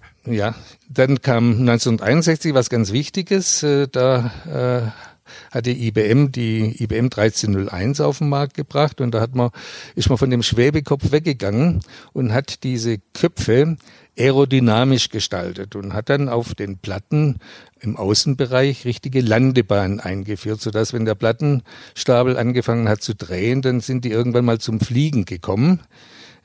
ja, 0.30 0.54
dann 0.88 1.20
kam 1.20 1.60
1961 1.60 2.54
was 2.54 2.70
ganz 2.70 2.92
Wichtiges. 2.92 3.62
Äh, 3.62 3.88
da 3.88 4.92
äh, 4.92 5.08
hatte 5.50 5.70
IBM 5.70 6.32
die 6.32 6.82
IBM 6.82 7.06
1301 7.06 8.00
auf 8.00 8.18
den 8.18 8.28
Markt 8.28 8.54
gebracht 8.54 9.00
und 9.00 9.12
da 9.12 9.20
hat 9.20 9.34
man, 9.34 9.50
ist 9.94 10.08
man 10.08 10.18
von 10.18 10.30
dem 10.30 10.42
Schwebekopf 10.42 11.12
weggegangen 11.12 11.80
und 12.12 12.32
hat 12.32 12.62
diese 12.62 12.98
Köpfe 13.14 13.76
aerodynamisch 14.18 15.10
gestaltet 15.10 15.76
und 15.76 15.94
hat 15.94 16.08
dann 16.08 16.28
auf 16.28 16.54
den 16.54 16.78
Platten 16.78 17.38
im 17.80 17.96
Außenbereich 17.96 18.84
richtige 18.84 19.20
Landebahnen 19.20 20.00
eingeführt, 20.00 20.60
sodass 20.60 20.92
wenn 20.92 21.04
der 21.04 21.14
Plattenstapel 21.14 22.36
angefangen 22.36 22.88
hat 22.88 23.02
zu 23.02 23.14
drehen, 23.14 23.62
dann 23.62 23.80
sind 23.80 24.04
die 24.04 24.10
irgendwann 24.10 24.44
mal 24.44 24.58
zum 24.58 24.80
Fliegen 24.80 25.24
gekommen. 25.24 25.80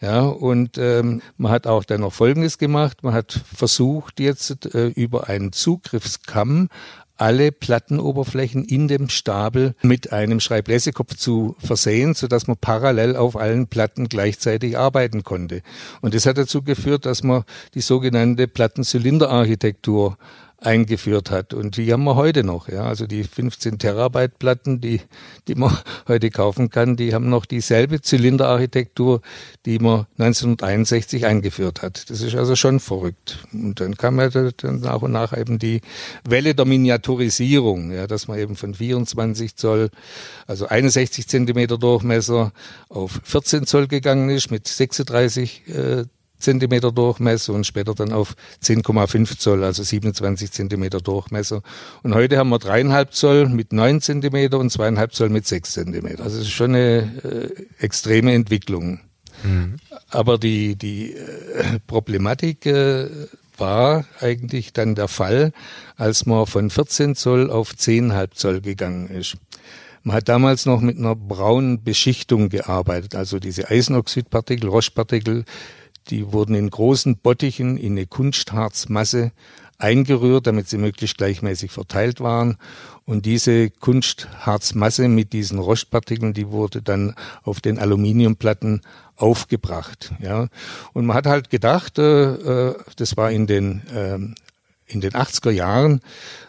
Ja, 0.03 0.24
und 0.24 0.77
ähm, 0.77 1.22
man 1.38 1.53
hat 1.53 1.65
auch 1.65 1.86
dann 1.86 2.01
noch 2.01 2.12
Folgendes 2.12 2.57
gemacht. 2.57 3.03
Man 3.03 3.13
hat 3.13 3.39
versucht, 3.55 4.19
jetzt 4.19 4.75
äh, 4.75 4.88
über 4.88 5.29
einen 5.29 5.53
Zugriffskamm 5.53 6.67
alle 7.15 7.53
Plattenoberflächen 7.53 8.65
in 8.65 8.89
dem 8.89 9.07
Stapel 9.07 9.75
mit 9.81 10.12
einem 10.12 10.41
Schreiblesekopf 10.41 11.15
zu 11.15 11.55
versehen, 11.57 12.15
so 12.15 12.27
dass 12.27 12.48
man 12.48 12.57
parallel 12.57 13.15
auf 13.15 13.38
allen 13.38 13.67
Platten 13.67 14.10
gleichzeitig 14.10 14.77
arbeiten 14.77 15.24
konnte. 15.24 15.62
Und 16.01 16.13
das 16.13 16.25
hat 16.25 16.38
dazu 16.38 16.63
geführt, 16.63 17.05
dass 17.05 17.24
man 17.24 17.45
die 17.74 17.81
sogenannte 17.81 18.50
Plattenzylinderarchitektur 18.50 20.17
eingeführt 20.65 21.32
hat. 21.32 21.53
Und 21.53 21.77
die 21.77 21.91
haben 21.91 22.03
wir 22.03 22.15
heute 22.15 22.43
noch. 22.43 22.67
Ja, 22.67 22.86
also 22.86 23.08
die 23.08 23.24
15 23.24 23.79
Terabyte 23.79 24.39
Platten, 24.39 24.82
die, 24.82 25.01
die 25.48 25.55
man 25.55 25.77
heute 26.08 26.29
kaufen 26.29 26.70
kann, 26.70 26.96
die 26.96 27.13
haben 27.13 27.29
noch 27.29 27.46
dieselbe 27.46 28.01
Zylinderarchitektur, 28.01 29.22
die 29.65 29.79
man 29.79 30.05
1961 30.17 31.25
eingeführt 31.25 31.82
hat. 31.82 32.10
Das 32.10 32.22
ist 32.22 32.36
also 32.36 32.55
schon 32.55 32.79
verrückt. 32.79 33.39
Und 33.51 33.79
dann 33.79 33.96
kam 33.98 34.20
ja 34.20 34.29
dann 34.29 34.79
nach 34.79 35.01
und 35.01 35.12
nach 35.12 35.38
eben 35.38 35.60
die 35.60 35.82
Welle 36.27 36.55
der 36.55 36.65
Miniaturisierung, 36.65 37.91
ja, 37.91 38.08
dass 38.08 38.27
man 38.27 38.39
eben 38.39 38.55
von 38.55 38.74
24 38.74 39.55
Zoll, 39.55 39.89
also 40.48 40.67
61 40.67 41.27
Zentimeter 41.27 41.77
Durchmesser 41.77 42.51
auf 42.89 43.20
14 43.24 43.65
Zoll 43.65 43.88
gegangen 43.88 44.29
ist 44.29 44.51
mit 44.51 44.67
36 44.67 45.67
äh, 45.67 46.05
Zentimeter 46.43 46.91
Durchmesser 46.91 47.53
und 47.53 47.65
später 47.65 47.95
dann 47.95 48.12
auf 48.12 48.35
10,5 48.63 49.39
Zoll, 49.39 49.63
also 49.63 49.81
27 49.81 50.51
Zentimeter 50.51 51.00
Durchmesser. 51.00 51.62
Und 52.03 52.13
heute 52.13 52.38
haben 52.38 52.50
wir 52.50 52.59
dreieinhalb 52.59 53.13
Zoll 53.13 53.50
mit 53.50 53.73
9 53.73 54.01
Zentimeter 54.01 54.59
und 54.59 54.69
zweieinhalb 54.69 55.13
Zoll 55.13 55.29
mit 55.29 55.47
6 55.47 55.71
Zentimeter. 55.71 56.23
Also 56.23 56.38
es 56.38 56.43
ist 56.43 56.51
schon 56.51 56.75
eine 56.75 57.50
äh, 57.79 57.83
extreme 57.83 58.33
Entwicklung. 58.33 59.00
Mhm. 59.43 59.77
Aber 60.09 60.38
die, 60.38 60.75
die 60.75 61.13
äh, 61.13 61.79
Problematik 61.88 62.65
äh, 62.65 63.09
war 63.57 64.05
eigentlich 64.19 64.73
dann 64.73 64.95
der 64.95 65.07
Fall, 65.07 65.53
als 65.95 66.25
man 66.25 66.45
von 66.45 66.69
14 66.69 67.15
Zoll 67.15 67.50
auf 67.50 67.71
10,5 67.71 68.31
Zoll 68.31 68.62
gegangen 68.62 69.07
ist. 69.09 69.38
Man 70.03 70.17
hat 70.17 70.27
damals 70.27 70.65
noch 70.65 70.81
mit 70.81 70.97
einer 70.97 71.15
braunen 71.15 71.81
Beschichtung 71.81 72.50
gearbeitet, 72.50 73.15
also 73.15 73.39
diese 73.39 73.69
Eisenoxidpartikel, 73.69 74.69
Rochepartikel, 74.69 75.45
die 76.10 76.31
wurden 76.31 76.55
in 76.55 76.69
großen 76.69 77.17
Bottichen 77.17 77.77
in 77.77 77.93
eine 77.93 78.05
Kunstharzmasse 78.05 79.31
eingerührt, 79.77 80.48
damit 80.48 80.69
sie 80.69 80.77
möglichst 80.77 81.17
gleichmäßig 81.17 81.72
verteilt 81.72 82.22
waren. 82.22 82.57
Und 83.05 83.25
diese 83.25 83.69
Kunstharzmasse 83.69 85.10
mit 85.10 85.33
diesen 85.33 85.60
Rostpartikeln, 85.60 86.33
die 86.33 86.50
wurde 86.51 86.81
dann 86.81 87.15
auf 87.43 87.60
den 87.60 87.79
Aluminiumplatten 87.79 88.81
aufgebracht. 89.17 90.13
Ja, 90.19 90.48
und 90.93 91.05
man 91.05 91.15
hat 91.15 91.25
halt 91.25 91.50
gedacht, 91.50 92.00
äh, 92.00 92.69
äh 92.69 92.75
das 92.95 93.17
war 93.17 93.31
in 93.31 93.45
den 93.45 93.81
äh, 93.88 94.19
in 94.86 95.01
den 95.01 95.12
80er 95.12 95.51
Jahren, 95.51 96.01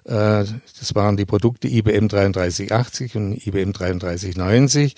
äh, 0.04 0.44
das 0.78 0.94
waren 0.94 1.16
die 1.16 1.25
Produkte 1.25 1.68
IBM 1.68 2.08
3380 2.08 3.16
und 3.16 3.46
IBM 3.46 3.73
3390, 3.73 4.94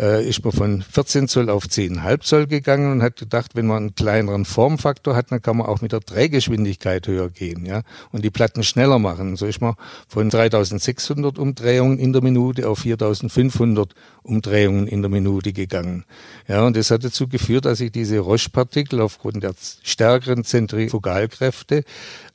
äh, 0.00 0.26
ist 0.26 0.42
man 0.44 0.52
von 0.52 0.82
14 0.82 1.28
Zoll 1.28 1.50
auf 1.50 1.64
10,5 1.66 2.20
Zoll 2.20 2.46
gegangen 2.46 2.90
und 2.90 3.02
hat 3.02 3.16
gedacht, 3.16 3.54
wenn 3.54 3.66
man 3.66 3.76
einen 3.76 3.94
kleineren 3.94 4.44
Formfaktor 4.44 5.14
hat, 5.14 5.30
dann 5.30 5.42
kann 5.42 5.58
man 5.58 5.66
auch 5.66 5.82
mit 5.82 5.92
der 5.92 6.00
Drehgeschwindigkeit 6.00 7.06
höher 7.06 7.28
gehen, 7.28 7.66
ja, 7.66 7.82
und 8.10 8.24
die 8.24 8.30
Platten 8.30 8.62
schneller 8.62 8.98
machen. 8.98 9.36
So 9.36 9.46
ist 9.46 9.60
man 9.60 9.74
von 10.08 10.30
3600 10.30 11.38
Umdrehungen 11.38 11.98
in 11.98 12.12
der 12.12 12.22
Minute 12.22 12.68
auf 12.68 12.80
4500 12.80 13.94
Umdrehungen 14.22 14.86
in 14.86 15.02
der 15.02 15.10
Minute 15.10 15.52
gegangen. 15.52 16.04
Ja, 16.48 16.64
und 16.66 16.76
das 16.76 16.90
hat 16.90 17.04
dazu 17.04 17.28
geführt, 17.28 17.64
dass 17.64 17.78
sich 17.78 17.92
diese 17.92 18.18
Roche-Partikel 18.18 19.00
aufgrund 19.00 19.42
der 19.42 19.54
stärkeren 19.82 20.44
Zentrifugalkräfte 20.44 21.84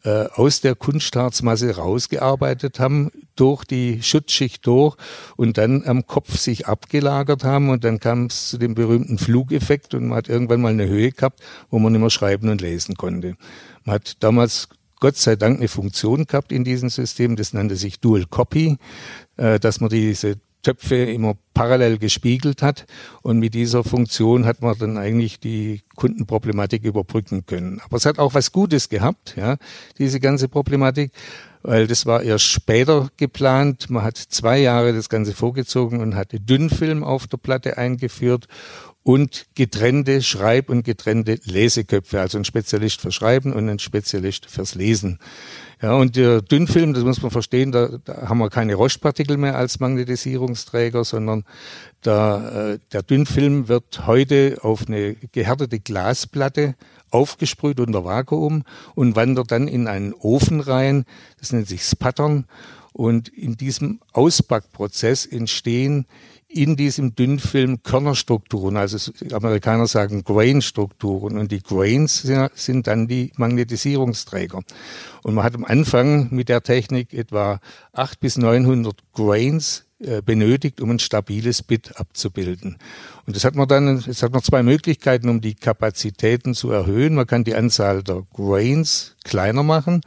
äh, 0.05 0.27
aus 0.35 0.61
der 0.61 0.75
Kunstharzmasse 0.75 1.75
rausgearbeitet 1.75 2.79
haben, 2.79 3.11
durch 3.35 3.65
die 3.65 4.01
Schutzschicht 4.01 4.65
durch 4.65 4.95
und 5.35 5.57
dann 5.57 5.83
am 5.85 6.05
Kopf 6.05 6.37
sich 6.37 6.67
abgelagert 6.67 7.43
haben 7.43 7.69
und 7.69 7.83
dann 7.83 7.99
kam 7.99 8.27
es 8.27 8.49
zu 8.49 8.57
dem 8.57 8.75
berühmten 8.75 9.17
Flugeffekt 9.17 9.93
und 9.93 10.07
man 10.07 10.17
hat 10.19 10.29
irgendwann 10.29 10.61
mal 10.61 10.71
eine 10.71 10.87
Höhe 10.87 11.11
gehabt, 11.11 11.41
wo 11.69 11.79
man 11.79 11.91
nicht 11.91 12.01
mehr 12.01 12.09
schreiben 12.09 12.49
und 12.49 12.61
lesen 12.61 12.95
konnte. 12.95 13.35
Man 13.83 13.95
hat 13.95 14.23
damals 14.23 14.69
Gott 14.99 15.17
sei 15.17 15.35
Dank 15.35 15.57
eine 15.57 15.67
Funktion 15.67 16.25
gehabt 16.25 16.51
in 16.51 16.63
diesem 16.63 16.89
System, 16.89 17.35
das 17.35 17.53
nannte 17.53 17.75
sich 17.75 17.99
Dual 17.99 18.25
Copy, 18.25 18.77
äh, 19.37 19.59
dass 19.59 19.81
man 19.81 19.89
diese 19.89 20.37
Töpfe 20.65 20.95
immer 20.95 21.35
parallel 21.53 21.99
gespiegelt 21.99 22.63
hat. 22.63 22.85
Und 23.21 23.39
mit 23.39 23.53
dieser 23.53 23.83
Funktion 23.83 24.45
hat 24.45 24.61
man 24.61 24.77
dann 24.77 24.97
eigentlich 24.97 25.39
die 25.39 25.81
Kundenproblematik 25.95 26.83
überbrücken 26.83 27.45
können. 27.45 27.79
Aber 27.85 27.97
es 27.97 28.05
hat 28.05 28.17
auch 28.17 28.33
was 28.33 28.51
Gutes 28.51 28.89
gehabt, 28.89 29.35
ja, 29.37 29.57
diese 29.99 30.19
ganze 30.19 30.49
Problematik, 30.49 31.11
weil 31.61 31.85
das 31.85 32.07
war 32.07 32.23
erst 32.23 32.45
später 32.45 33.09
geplant. 33.17 33.89
Man 33.89 34.03
hat 34.03 34.17
zwei 34.17 34.57
Jahre 34.57 34.91
das 34.93 35.07
Ganze 35.07 35.33
vorgezogen 35.33 36.01
und 36.01 36.15
hatte 36.15 36.39
Dünnfilm 36.39 37.03
auf 37.03 37.27
der 37.27 37.37
Platte 37.37 37.77
eingeführt 37.77 38.47
und 39.05 39.45
getrennte 39.53 40.23
Schreib- 40.23 40.67
und 40.67 40.83
getrennte 40.83 41.39
Leseköpfe, 41.43 42.19
also 42.19 42.39
ein 42.39 42.43
Spezialist 42.43 43.01
für 43.01 43.11
Schreiben 43.11 43.53
und 43.53 43.69
ein 43.69 43.77
Spezialist 43.77 44.47
fürs 44.47 44.73
Lesen. 44.73 45.19
Ja, 45.79 45.93
und 45.93 46.15
der 46.15 46.41
Dünnfilm, 46.41 46.95
das 46.95 47.03
muss 47.03 47.21
man 47.21 47.29
verstehen, 47.29 47.71
da, 47.71 47.99
da 48.03 48.27
haben 48.27 48.39
wir 48.39 48.49
keine 48.49 48.73
Roche-Partikel 48.73 49.37
mehr 49.37 49.57
als 49.57 49.79
Magnetisierungsträger, 49.79 51.03
sondern 51.03 51.43
da, 52.01 52.71
äh, 52.71 52.79
der 52.93 53.03
Dünnfilm 53.03 53.67
wird 53.67 54.07
heute 54.07 54.57
auf 54.61 54.87
eine 54.87 55.13
gehärtete 55.13 55.79
Glasplatte 55.79 56.73
aufgesprüht 57.11 57.79
unter 57.79 58.05
Vakuum 58.05 58.63
und 58.95 59.15
wandert 59.15 59.51
dann 59.51 59.67
in 59.67 59.87
einen 59.87 60.13
Ofen 60.13 60.61
rein. 60.61 61.05
Das 61.39 61.53
nennt 61.53 61.67
sich 61.67 61.83
Spattern. 61.83 62.45
Und 62.91 63.27
in 63.27 63.55
diesem 63.55 63.99
Auspackprozess 64.13 65.27
entstehen 65.27 66.07
in 66.55 66.77
diesem 66.77 67.15
Dünnfilm 67.15 67.83
Körnerstrukturen, 67.83 68.77
also 68.77 69.11
Amerikaner 69.33 69.87
sagen 69.87 70.23
Grain-Strukturen 70.23 71.37
und 71.37 71.51
die 71.51 71.61
Grains 71.61 72.25
sind 72.53 72.87
dann 72.87 73.07
die 73.07 73.31
Magnetisierungsträger. 73.35 74.61
Und 75.23 75.33
man 75.35 75.43
hat 75.43 75.55
am 75.55 75.65
Anfang 75.65 76.29
mit 76.31 76.47
der 76.47 76.63
Technik 76.63 77.13
etwa 77.13 77.59
8 77.91 78.19
bis 78.21 78.37
900 78.37 78.95
Grains 79.13 79.85
äh, 79.99 80.21
benötigt, 80.21 80.81
um 80.81 80.91
ein 80.91 80.99
stabiles 80.99 81.63
Bit 81.63 81.97
abzubilden. 81.97 82.77
Und 83.25 83.35
das 83.35 83.43
hat 83.43 83.55
man 83.55 83.67
dann, 83.67 83.87
es 84.07 84.23
hat 84.23 84.31
man 84.31 84.43
zwei 84.43 84.61
Möglichkeiten, 84.61 85.29
um 85.29 85.41
die 85.41 85.55
Kapazitäten 85.55 86.53
zu 86.53 86.71
erhöhen. 86.71 87.15
Man 87.15 87.27
kann 87.27 87.43
die 87.43 87.55
Anzahl 87.55 88.03
der 88.03 88.23
Grains 88.33 89.15
kleiner 89.23 89.63
machen. 89.63 90.01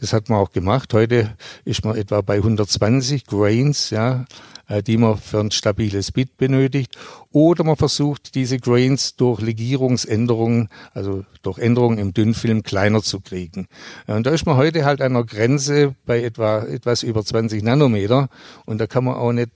Das 0.00 0.12
hat 0.12 0.28
man 0.28 0.38
auch 0.38 0.52
gemacht. 0.52 0.94
Heute 0.94 1.36
ist 1.64 1.84
man 1.84 1.96
etwa 1.96 2.20
bei 2.22 2.36
120 2.36 3.26
Grains, 3.26 3.90
ja. 3.90 4.24
Äh, 4.72 4.82
die 4.82 4.96
man 4.96 5.18
für 5.18 5.40
ein 5.40 5.50
stabiles 5.50 6.12
Bit 6.12 6.38
benötigt. 6.38 6.96
Oder 7.30 7.62
man 7.62 7.76
versucht, 7.76 8.34
diese 8.34 8.58
Grains 8.58 9.16
durch 9.16 9.42
Legierungsänderungen, 9.42 10.70
also 10.94 11.24
durch 11.42 11.58
Änderungen 11.58 11.98
im 11.98 12.14
Dünnfilm 12.14 12.62
kleiner 12.62 13.02
zu 13.02 13.20
kriegen. 13.20 13.66
Und 14.06 14.26
da 14.26 14.30
ist 14.30 14.46
man 14.46 14.56
heute 14.56 14.86
halt 14.86 15.02
an 15.02 15.14
einer 15.14 15.26
Grenze 15.26 15.94
bei 16.06 16.22
etwa 16.22 16.62
etwas 16.62 17.02
über 17.02 17.22
20 17.22 17.62
Nanometer 17.62 18.30
und 18.64 18.78
da 18.78 18.86
kann 18.86 19.04
man 19.04 19.14
auch 19.14 19.32
nicht 19.32 19.50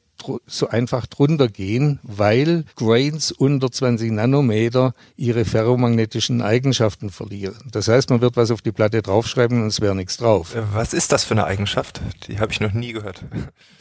so 0.47 0.69
einfach 0.69 1.07
drunter 1.07 1.49
gehen, 1.49 1.99
weil 2.03 2.65
Grains 2.77 3.33
unter 3.33 3.71
20 3.71 4.11
Nanometer 4.13 4.95
ihre 5.17 5.45
ferromagnetischen 5.45 6.43
Eigenschaften 6.43 7.11
verlieren. 7.11 7.57
Das 7.71 7.89
heißt, 7.89 8.11
man 8.11 8.21
wird 8.21 8.37
was 8.37 8.51
auf 8.51 8.63
die 8.63 8.73
Platte 8.73 9.03
draufschreiben 9.03 9.63
und 9.63 9.69
es 9.69 9.81
wäre 9.81 9.95
nichts 9.95 10.17
drauf. 10.17 10.55
Äh, 10.55 10.63
was 10.73 10.93
ist 10.93 11.13
das 11.13 11.25
für 11.25 11.35
eine 11.35 11.45
Eigenschaft? 11.45 12.01
Die 12.29 12.41
habe 12.41 12.53
ich 12.53 12.61
noch 12.61 12.73
nie 12.73 12.93
gehört. 12.93 13.25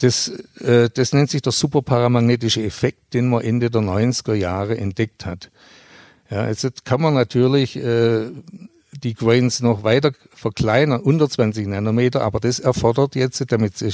Das, 0.00 0.28
äh, 0.60 0.88
das 0.92 1.12
nennt 1.12 1.30
sich 1.30 1.42
der 1.42 1.52
superparamagnetische 1.52 2.62
Effekt, 2.62 3.14
den 3.14 3.28
man 3.28 3.42
Ende 3.42 3.70
der 3.70 3.82
90er 3.82 4.34
Jahre 4.34 4.76
entdeckt 4.76 5.26
hat. 5.26 5.50
Ja, 6.30 6.48
jetzt 6.48 6.84
kann 6.84 7.00
man 7.00 7.14
natürlich 7.14 7.76
äh, 7.76 8.30
die 9.00 9.14
Grains 9.14 9.60
noch 9.60 9.82
weiter 9.82 10.12
verkleinern, 10.34 11.00
unter 11.00 11.28
20 11.28 11.66
Nanometer, 11.66 12.22
aber 12.22 12.40
das 12.40 12.58
erfordert 12.58 13.14
jetzt, 13.14 13.44
damit 13.50 13.78
sie, 13.78 13.92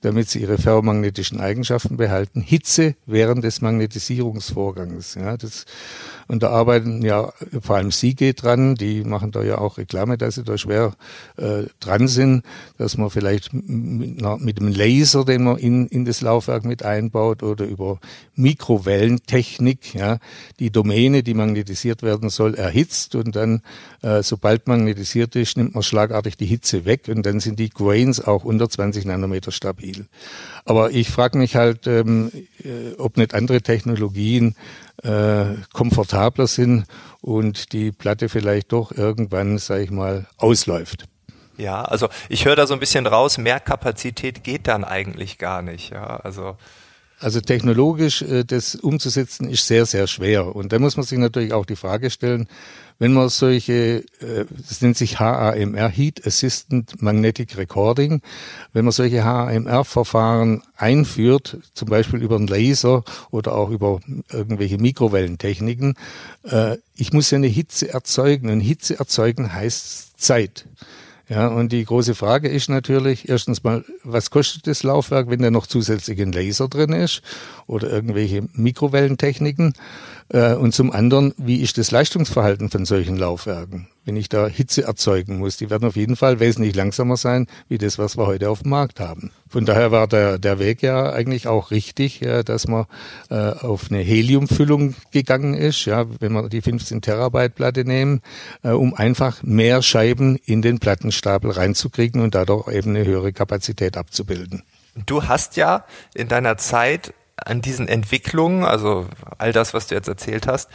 damit 0.00 0.28
sie 0.28 0.40
ihre 0.40 0.58
ferromagnetischen 0.58 1.40
Eigenschaften 1.40 1.96
behalten, 1.96 2.40
Hitze 2.40 2.94
während 3.06 3.44
des 3.44 3.60
Magnetisierungsvorgangs. 3.60 5.14
Ja, 5.14 5.36
das, 5.36 5.64
und 6.28 6.42
da 6.42 6.50
arbeiten 6.50 7.02
ja 7.02 7.32
vor 7.60 7.76
allem 7.76 7.90
Seagate 7.90 8.34
dran, 8.34 8.74
die 8.74 9.04
machen 9.04 9.30
da 9.30 9.42
ja 9.42 9.58
auch 9.58 9.78
Reklame, 9.78 10.18
dass 10.18 10.36
sie 10.36 10.44
da 10.44 10.56
schwer 10.58 10.94
äh, 11.36 11.64
dran 11.80 12.08
sind, 12.08 12.42
dass 12.78 12.96
man 12.96 13.10
vielleicht 13.10 13.52
mit, 13.52 14.18
einer, 14.18 14.38
mit 14.38 14.60
einem 14.60 14.72
Laser, 14.72 15.24
den 15.24 15.44
man 15.44 15.58
in, 15.58 15.86
in 15.86 16.04
das 16.04 16.20
Laufwerk 16.20 16.64
mit 16.64 16.84
einbaut 16.84 17.42
oder 17.42 17.64
über 17.64 17.98
Mikrowellentechnik, 18.36 19.94
ja, 19.94 20.18
die 20.58 20.70
Domäne, 20.70 21.22
die 21.22 21.34
magnetisiert 21.34 22.02
werden 22.02 22.30
soll, 22.30 22.54
erhitzt 22.54 23.14
und 23.14 23.36
dann, 23.36 23.62
äh, 24.02 24.22
sobald 24.22 24.66
magnetisiert 24.66 25.36
ist, 25.36 25.56
nimmt 25.56 25.74
man 25.74 25.82
schlagartig 25.82 26.36
die 26.36 26.46
Hitze 26.46 26.84
weg 26.84 27.08
und 27.08 27.24
dann 27.26 27.40
sind 27.40 27.58
die 27.58 27.70
Grains 27.70 28.20
auch 28.20 28.44
unter 28.44 28.68
20 28.68 29.04
Nanometer 29.04 29.52
stabil. 29.52 30.06
Aber 30.64 30.90
ich 30.90 31.10
frage 31.10 31.38
mich 31.38 31.56
halt, 31.56 31.86
ähm, 31.86 32.30
äh, 32.62 32.94
ob 32.98 33.16
nicht 33.16 33.34
andere 33.34 33.60
Technologien 33.60 34.54
äh, 35.04 35.56
komfortabler 35.72 36.46
sind 36.46 36.84
und 37.20 37.72
die 37.72 37.92
Platte 37.92 38.28
vielleicht 38.28 38.72
doch 38.72 38.92
irgendwann, 38.92 39.58
sage 39.58 39.84
ich 39.84 39.90
mal, 39.90 40.26
ausläuft. 40.36 41.04
Ja, 41.56 41.82
also 41.82 42.08
ich 42.28 42.44
höre 42.46 42.56
da 42.56 42.66
so 42.66 42.74
ein 42.74 42.80
bisschen 42.80 43.06
raus, 43.06 43.38
mehr 43.38 43.60
Kapazität 43.60 44.42
geht 44.42 44.66
dann 44.66 44.84
eigentlich 44.84 45.38
gar 45.38 45.62
nicht. 45.62 45.90
Ja, 45.90 46.16
also 46.16 46.56
also 47.24 47.40
technologisch 47.40 48.22
äh, 48.22 48.44
das 48.44 48.74
umzusetzen 48.74 49.48
ist 49.48 49.66
sehr, 49.66 49.86
sehr 49.86 50.06
schwer. 50.06 50.54
Und 50.54 50.72
da 50.72 50.78
muss 50.78 50.96
man 50.96 51.06
sich 51.06 51.18
natürlich 51.18 51.52
auch 51.54 51.64
die 51.64 51.76
Frage 51.76 52.10
stellen, 52.10 52.48
wenn 52.98 53.12
man 53.12 53.28
solche, 53.30 54.04
äh, 54.20 54.44
das 54.68 54.82
nennt 54.82 54.96
sich 54.96 55.18
HAMR, 55.18 55.88
Heat 55.88 56.26
Assistant 56.26 57.00
Magnetic 57.02 57.56
Recording, 57.56 58.20
wenn 58.72 58.84
man 58.84 58.92
solche 58.92 59.24
HAMR-Verfahren 59.24 60.62
einführt, 60.76 61.58
zum 61.72 61.88
Beispiel 61.88 62.22
über 62.22 62.36
einen 62.36 62.46
Laser 62.46 63.02
oder 63.30 63.54
auch 63.54 63.70
über 63.70 64.00
irgendwelche 64.30 64.78
Mikrowellentechniken, 64.78 65.94
äh, 66.44 66.76
ich 66.94 67.12
muss 67.12 67.30
ja 67.30 67.36
eine 67.36 67.46
Hitze 67.46 67.92
erzeugen. 67.92 68.50
Und 68.50 68.60
Hitze 68.60 68.98
erzeugen 68.98 69.52
heißt 69.52 70.20
Zeit. 70.20 70.66
Ja, 71.28 71.48
und 71.48 71.72
die 71.72 71.84
große 71.84 72.14
Frage 72.14 72.48
ist 72.48 72.68
natürlich, 72.68 73.30
erstens 73.30 73.62
mal, 73.64 73.82
was 74.02 74.30
kostet 74.30 74.66
das 74.66 74.82
Laufwerk, 74.82 75.30
wenn 75.30 75.40
da 75.40 75.50
noch 75.50 75.66
zusätzlich 75.66 76.20
ein 76.20 76.32
Laser 76.32 76.68
drin 76.68 76.92
ist 76.92 77.22
oder 77.66 77.90
irgendwelche 77.90 78.46
Mikrowellentechniken? 78.52 79.72
Äh, 80.28 80.54
und 80.54 80.74
zum 80.74 80.90
anderen, 80.90 81.34
wie 81.36 81.60
ist 81.60 81.78
das 81.78 81.90
Leistungsverhalten 81.90 82.70
von 82.70 82.84
solchen 82.84 83.16
Laufwerken? 83.16 83.88
Wenn 84.04 84.16
ich 84.16 84.28
da 84.28 84.46
Hitze 84.46 84.84
erzeugen 84.84 85.38
muss, 85.38 85.56
die 85.56 85.70
werden 85.70 85.88
auf 85.88 85.96
jeden 85.96 86.16
Fall 86.16 86.38
wesentlich 86.40 86.74
langsamer 86.74 87.16
sein, 87.16 87.46
wie 87.68 87.78
das, 87.78 87.98
was 87.98 88.18
wir 88.18 88.26
heute 88.26 88.50
auf 88.50 88.62
dem 88.62 88.70
Markt 88.70 89.00
haben. 89.00 89.32
Von 89.48 89.64
daher 89.64 89.92
war 89.92 90.06
der, 90.06 90.38
der 90.38 90.58
Weg 90.58 90.82
ja 90.82 91.10
eigentlich 91.12 91.46
auch 91.46 91.70
richtig, 91.70 92.20
ja, 92.20 92.42
dass 92.42 92.68
man 92.68 92.86
äh, 93.30 93.34
auf 93.34 93.90
eine 93.90 94.00
Heliumfüllung 94.00 94.94
gegangen 95.10 95.54
ist, 95.54 95.84
ja, 95.86 96.04
wenn 96.20 96.32
wir 96.32 96.48
die 96.48 96.60
15 96.60 97.00
Terabyte 97.00 97.54
Platte 97.54 97.84
nehmen, 97.84 98.20
äh, 98.62 98.70
um 98.70 98.94
einfach 98.94 99.42
mehr 99.42 99.80
Scheiben 99.80 100.36
in 100.44 100.60
den 100.60 100.80
Plattenstapel 100.80 101.50
reinzukriegen 101.50 102.20
und 102.20 102.34
dadurch 102.34 102.68
eben 102.68 102.90
eine 102.90 103.06
höhere 103.06 103.32
Kapazität 103.32 103.96
abzubilden. 103.96 104.64
Du 105.06 105.24
hast 105.24 105.56
ja 105.56 105.84
in 106.14 106.28
deiner 106.28 106.56
Zeit 106.56 107.14
an 107.44 107.60
diesen 107.60 107.88
Entwicklungen, 107.88 108.64
also 108.64 109.06
all 109.38 109.52
das, 109.52 109.74
was 109.74 109.86
du 109.86 109.94
jetzt 109.94 110.08
erzählt 110.08 110.46
hast, 110.46 110.70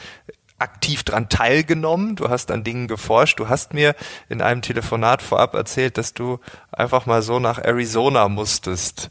aktiv 0.60 1.04
dran 1.04 1.30
teilgenommen, 1.30 2.16
du 2.16 2.30
hast 2.30 2.52
an 2.52 2.64
Dingen 2.64 2.88
geforscht, 2.88 3.40
du 3.40 3.50
hast 3.50 3.74
mir 3.74 3.96
in 4.28 4.42
einem 4.42 4.62
Telefonat 4.62 5.22
vorab 5.22 5.54
erzählt, 5.56 5.98
dass 5.98 6.14
du 6.14 6.40
einfach 6.72 7.06
mal 7.06 7.22
so 7.22 7.40
nach 7.40 7.60
Arizona 7.60 8.28
musstest, 8.28 9.10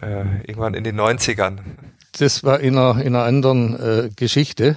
äh, 0.00 0.24
irgendwann 0.46 0.74
in 0.74 0.84
den 0.84 1.00
90ern. 1.00 1.58
Das 2.18 2.42
war 2.42 2.60
in 2.60 2.76
einer, 2.76 3.00
in 3.00 3.14
einer 3.14 3.24
anderen 3.24 3.78
äh, 3.78 4.10
Geschichte. 4.14 4.76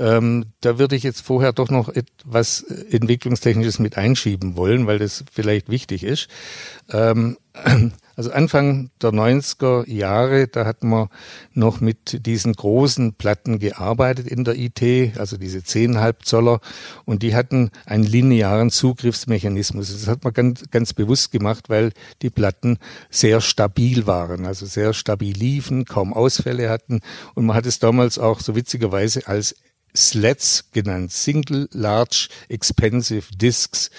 Ähm, 0.00 0.46
da 0.62 0.78
würde 0.78 0.96
ich 0.96 1.02
jetzt 1.02 1.20
vorher 1.20 1.52
doch 1.52 1.68
noch 1.68 1.90
etwas 1.90 2.62
Entwicklungstechnisches 2.62 3.78
mit 3.78 3.98
einschieben 3.98 4.56
wollen, 4.56 4.86
weil 4.86 4.98
das 4.98 5.24
vielleicht 5.30 5.68
wichtig 5.68 6.04
ist. 6.04 6.28
Ähm, 6.90 7.36
also 8.16 8.32
Anfang 8.32 8.90
der 9.02 9.10
90er 9.10 9.86
Jahre, 9.90 10.48
da 10.48 10.64
hat 10.64 10.84
man 10.84 11.08
noch 11.52 11.82
mit 11.82 12.24
diesen 12.24 12.54
großen 12.54 13.12
Platten 13.12 13.58
gearbeitet 13.58 14.26
in 14.26 14.44
der 14.44 14.56
IT, 14.56 15.18
also 15.18 15.36
diese 15.36 15.58
10,5 15.58 16.14
Zoller, 16.22 16.60
und 17.04 17.22
die 17.22 17.34
hatten 17.34 17.70
einen 17.84 18.04
linearen 18.04 18.70
Zugriffsmechanismus. 18.70 19.92
Das 19.92 20.06
hat 20.06 20.24
man 20.24 20.32
ganz, 20.32 20.64
ganz 20.70 20.94
bewusst 20.94 21.30
gemacht, 21.30 21.68
weil 21.68 21.92
die 22.22 22.30
Platten 22.30 22.78
sehr 23.10 23.42
stabil 23.42 24.06
waren, 24.06 24.46
also 24.46 24.64
sehr 24.64 24.94
stabil 24.94 25.36
liefen, 25.36 25.84
kaum 25.84 26.14
Ausfälle 26.14 26.70
hatten, 26.70 27.00
und 27.34 27.44
man 27.44 27.56
hat 27.56 27.66
es 27.66 27.80
damals 27.80 28.18
auch 28.18 28.40
so 28.40 28.56
witzigerweise 28.56 29.26
als 29.26 29.56
SLEDs 29.94 30.64
genannt, 30.72 31.12
Single 31.12 31.68
Large 31.72 32.28
Expensive 32.48 33.28
Discs. 33.36 33.90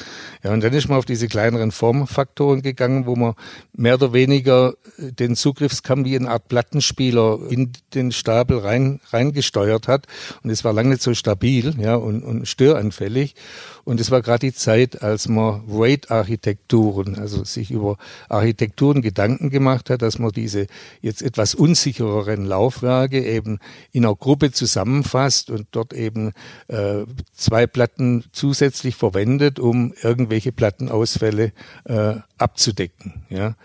Ja, 0.44 0.54
und 0.54 0.64
dann 0.64 0.74
ist 0.74 0.90
man 0.90 0.98
auf 0.98 1.06
diese 1.06 1.28
kleineren 1.28 1.72
Formfaktoren 1.72 2.62
gegangen, 2.62 3.06
wo 3.06 3.16
man 3.16 3.36
mehr 3.74 3.96
oder 3.96 4.12
weniger 4.14 4.74
äh, 4.98 5.12
den 5.12 5.36
Zugriffskamm 5.36 6.06
wie 6.06 6.16
eine 6.16 6.30
Art 6.30 6.48
Plattenspieler 6.48 7.40
in 7.50 7.72
den 7.94 8.12
Stapel 8.12 8.58
rein, 8.58 9.00
reingesteuert 9.12 9.88
hat. 9.88 10.08
Und 10.44 10.50
es 10.50 10.64
war 10.64 10.74
lange 10.74 10.90
nicht 10.90 11.02
so 11.02 11.14
stabil, 11.14 11.76
ja, 11.80 11.96
und, 11.96 12.24
und 12.24 12.48
störanfällig. 12.48 13.36
Und 13.84 14.00
es 14.00 14.12
war 14.12 14.22
gerade 14.22 14.48
die 14.48 14.54
Zeit, 14.54 15.02
als 15.02 15.28
man 15.28 15.64
RAID-Architekturen, 15.68 17.18
also 17.18 17.44
sich 17.44 17.72
über 17.72 17.98
Architekturen 18.30 19.02
Gedanken 19.02 19.50
gemacht 19.50 19.90
hat, 19.90 20.02
dass 20.02 20.20
man 20.20 20.32
diese 20.32 20.68
jetzt 21.02 21.22
etwas 21.22 21.56
unsichereren 21.56 22.46
Laufwerke 22.46 23.24
eben 23.24 23.60
in 23.92 24.06
einer 24.06 24.16
Gruppe 24.16 24.52
zusammenfasst 24.52 25.50
und 25.50 25.68
dort 25.72 25.94
eben 25.94 26.34
äh, 26.68 27.06
zwei 27.34 27.68
Platten 27.68 28.24
zusätzlich 28.32 28.96
verwendet, 28.96 29.60
um 29.60 29.94
irgendwelche 30.32 30.52
Plattenausfälle 30.54 31.52
äh, 31.86 32.16
abzudecken. 32.38 33.26
Ja. 33.30 33.56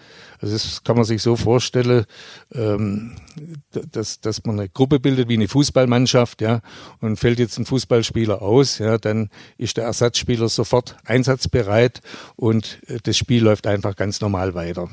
Also 0.47 0.55
das 0.55 0.85
kann 0.85 0.95
man 0.95 1.05
sich 1.05 1.23
so 1.23 1.35
vorstellen, 1.35 2.05
ähm, 2.55 3.17
dass, 3.91 4.21
dass 4.21 4.45
man 4.45 4.61
eine 4.61 4.69
Gruppe 4.69 5.01
bildet 5.01 5.29
wie 5.29 5.35
eine 5.35 5.49
Fußballmannschaft, 5.49 6.41
ja, 6.41 6.61
und 7.01 7.17
fällt 7.19 7.41
jetzt 7.41 7.59
ein 7.59 7.67
Fußballspieler 7.67 8.43
aus, 8.43 8.79
ja, 8.79 8.97
dann 8.97 9.29
ist 9.59 9.77
der 9.77 9.85
Ersatzspieler 9.85 10.49
sofort 10.49 10.97
einsatzbereit 11.05 12.01
und 12.37 12.79
äh, 12.87 12.99
das 13.03 13.17
Spiel 13.17 13.43
läuft 13.43 13.67
einfach 13.67 13.97
ganz 13.97 14.21
normal 14.21 14.55
weiter. 14.55 14.89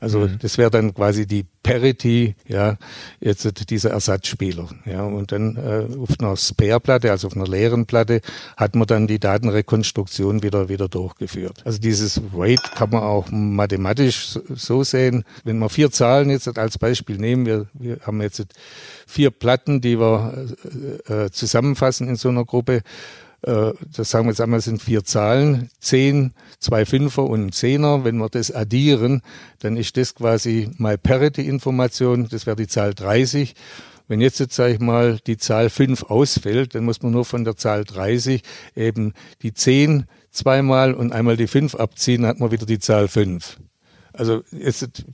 Also 0.00 0.20
mhm. 0.20 0.38
das 0.40 0.58
wäre 0.58 0.70
dann 0.70 0.94
quasi 0.94 1.26
die 1.26 1.44
Parity, 1.62 2.36
ja, 2.46 2.76
jetzt 3.20 3.70
dieser 3.70 3.90
Ersatzspieler. 3.90 4.68
Ja, 4.84 5.02
und 5.02 5.32
dann 5.32 5.56
äh, 5.56 5.86
auf 5.98 6.20
einer 6.20 6.36
Spare-Platte, 6.36 7.10
also 7.10 7.26
auf 7.26 7.36
einer 7.36 7.46
leeren 7.46 7.86
Platte, 7.86 8.20
hat 8.56 8.76
man 8.76 8.86
dann 8.86 9.06
die 9.06 9.18
Datenrekonstruktion 9.18 10.42
wieder 10.42 10.68
wieder 10.68 10.88
durchgeführt. 10.88 11.62
Also 11.64 11.78
dieses 11.78 12.20
Weight 12.32 12.62
kann 12.74 12.90
man 12.90 13.02
auch 13.02 13.30
mathematisch 13.30 14.38
so 14.54 14.84
sehen. 14.90 15.24
Wenn 15.44 15.58
wir 15.58 15.68
vier 15.68 15.90
Zahlen 15.90 16.30
jetzt 16.30 16.56
als 16.58 16.78
Beispiel 16.78 17.18
nehmen, 17.18 17.46
wir, 17.46 17.66
wir 17.74 17.98
haben 18.06 18.20
jetzt 18.22 18.44
vier 19.06 19.30
Platten, 19.30 19.80
die 19.80 19.98
wir 19.98 20.48
äh, 21.08 21.24
äh 21.24 21.30
zusammenfassen 21.30 22.08
in 22.08 22.16
so 22.16 22.28
einer 22.28 22.44
Gruppe 22.44 22.82
äh, 23.42 23.72
das 23.96 24.10
sagen 24.10 24.26
wir 24.26 24.30
jetzt 24.30 24.40
einmal, 24.40 24.60
sind 24.60 24.82
vier 24.82 25.04
Zahlen, 25.04 25.70
zehn, 25.78 26.32
zwei 26.58 26.84
Fünfer 26.84 27.24
und 27.24 27.46
ein 27.46 27.52
Zehner. 27.52 28.04
Wenn 28.04 28.18
wir 28.18 28.28
das 28.28 28.50
addieren, 28.50 29.22
dann 29.60 29.76
ist 29.76 29.96
das 29.96 30.14
quasi 30.14 30.70
mal 30.78 30.98
Parity-Information, 30.98 32.28
das 32.28 32.46
wäre 32.46 32.56
die 32.56 32.66
Zahl 32.66 32.94
30. 32.94 33.54
Wenn 34.08 34.20
jetzt, 34.20 34.38
jetzt 34.38 34.54
sage 34.54 34.74
ich 34.74 34.80
mal, 34.80 35.18
die 35.26 35.36
Zahl 35.36 35.68
5 35.68 36.04
ausfällt, 36.04 36.74
dann 36.74 36.84
muss 36.84 37.02
man 37.02 37.12
nur 37.12 37.24
von 37.24 37.44
der 37.44 37.56
Zahl 37.56 37.84
30 37.84 38.42
eben 38.76 39.14
die 39.42 39.52
10 39.52 40.06
zweimal 40.30 40.94
und 40.94 41.12
einmal 41.12 41.36
die 41.36 41.48
5 41.48 41.74
abziehen, 41.74 42.22
dann 42.22 42.30
hat 42.30 42.40
man 42.40 42.52
wieder 42.52 42.66
die 42.66 42.78
Zahl 42.78 43.08
5. 43.08 43.58
Also 44.16 44.42
jetzt, 44.52 45.04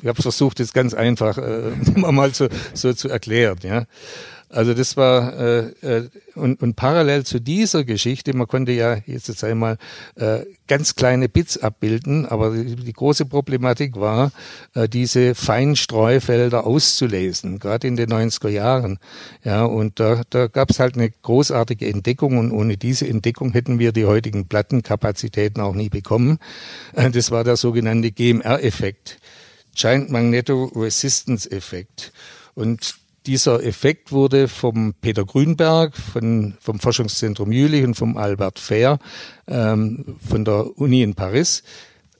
ich 0.00 0.06
habe 0.06 0.20
versucht, 0.20 0.58
jetzt 0.58 0.74
ganz 0.74 0.94
einfach 0.94 1.38
äh, 1.38 1.70
mal 1.96 2.34
so, 2.34 2.48
so 2.72 2.92
zu 2.92 3.08
erklären. 3.08 3.58
Ja. 3.62 3.86
Also 4.54 4.72
das 4.72 4.96
war 4.96 5.36
äh, 5.36 5.58
äh, 5.82 6.08
und, 6.36 6.62
und 6.62 6.76
parallel 6.76 7.24
zu 7.24 7.40
dieser 7.40 7.82
Geschichte, 7.82 8.36
man 8.36 8.46
konnte 8.46 8.70
ja 8.70 8.98
jetzt 9.04 9.26
jetzt 9.26 9.42
einmal 9.42 9.78
äh, 10.14 10.42
ganz 10.68 10.94
kleine 10.94 11.28
Bits 11.28 11.58
abbilden, 11.58 12.24
aber 12.24 12.52
die, 12.52 12.76
die 12.76 12.92
große 12.92 13.26
Problematik 13.26 13.96
war, 13.96 14.30
äh, 14.74 14.88
diese 14.88 15.34
Feinstreufelder 15.34 16.64
auszulesen, 16.68 17.58
gerade 17.58 17.88
in 17.88 17.96
den 17.96 18.10
90er 18.10 18.48
Jahren. 18.48 18.98
Ja, 19.42 19.64
und 19.64 19.98
da, 19.98 20.22
da 20.30 20.46
gab 20.46 20.70
es 20.70 20.78
halt 20.78 20.94
eine 20.94 21.10
großartige 21.10 21.88
Entdeckung 21.88 22.38
und 22.38 22.52
ohne 22.52 22.76
diese 22.76 23.08
Entdeckung 23.08 23.50
hätten 23.50 23.80
wir 23.80 23.90
die 23.90 24.04
heutigen 24.04 24.46
Plattenkapazitäten 24.46 25.60
auch 25.60 25.74
nie 25.74 25.88
bekommen. 25.88 26.38
Äh, 26.92 27.10
das 27.10 27.32
war 27.32 27.42
der 27.42 27.56
sogenannte 27.56 28.12
GMR-Effekt, 28.12 29.18
Giant 29.74 30.10
Magneto 30.10 30.70
Resistance 30.76 31.50
Effekt. 31.50 32.12
Und 32.54 32.94
dieser 33.26 33.62
Effekt 33.62 34.12
wurde 34.12 34.48
vom 34.48 34.94
Peter 35.00 35.24
Grünberg, 35.24 35.96
von, 35.96 36.54
vom 36.60 36.78
Forschungszentrum 36.78 37.52
Jülich 37.52 37.84
und 37.84 37.94
vom 37.94 38.16
Albert 38.16 38.58
Fair 38.58 38.98
ähm, 39.46 40.16
von 40.26 40.44
der 40.44 40.78
Uni 40.78 41.02
in 41.02 41.14
Paris 41.14 41.62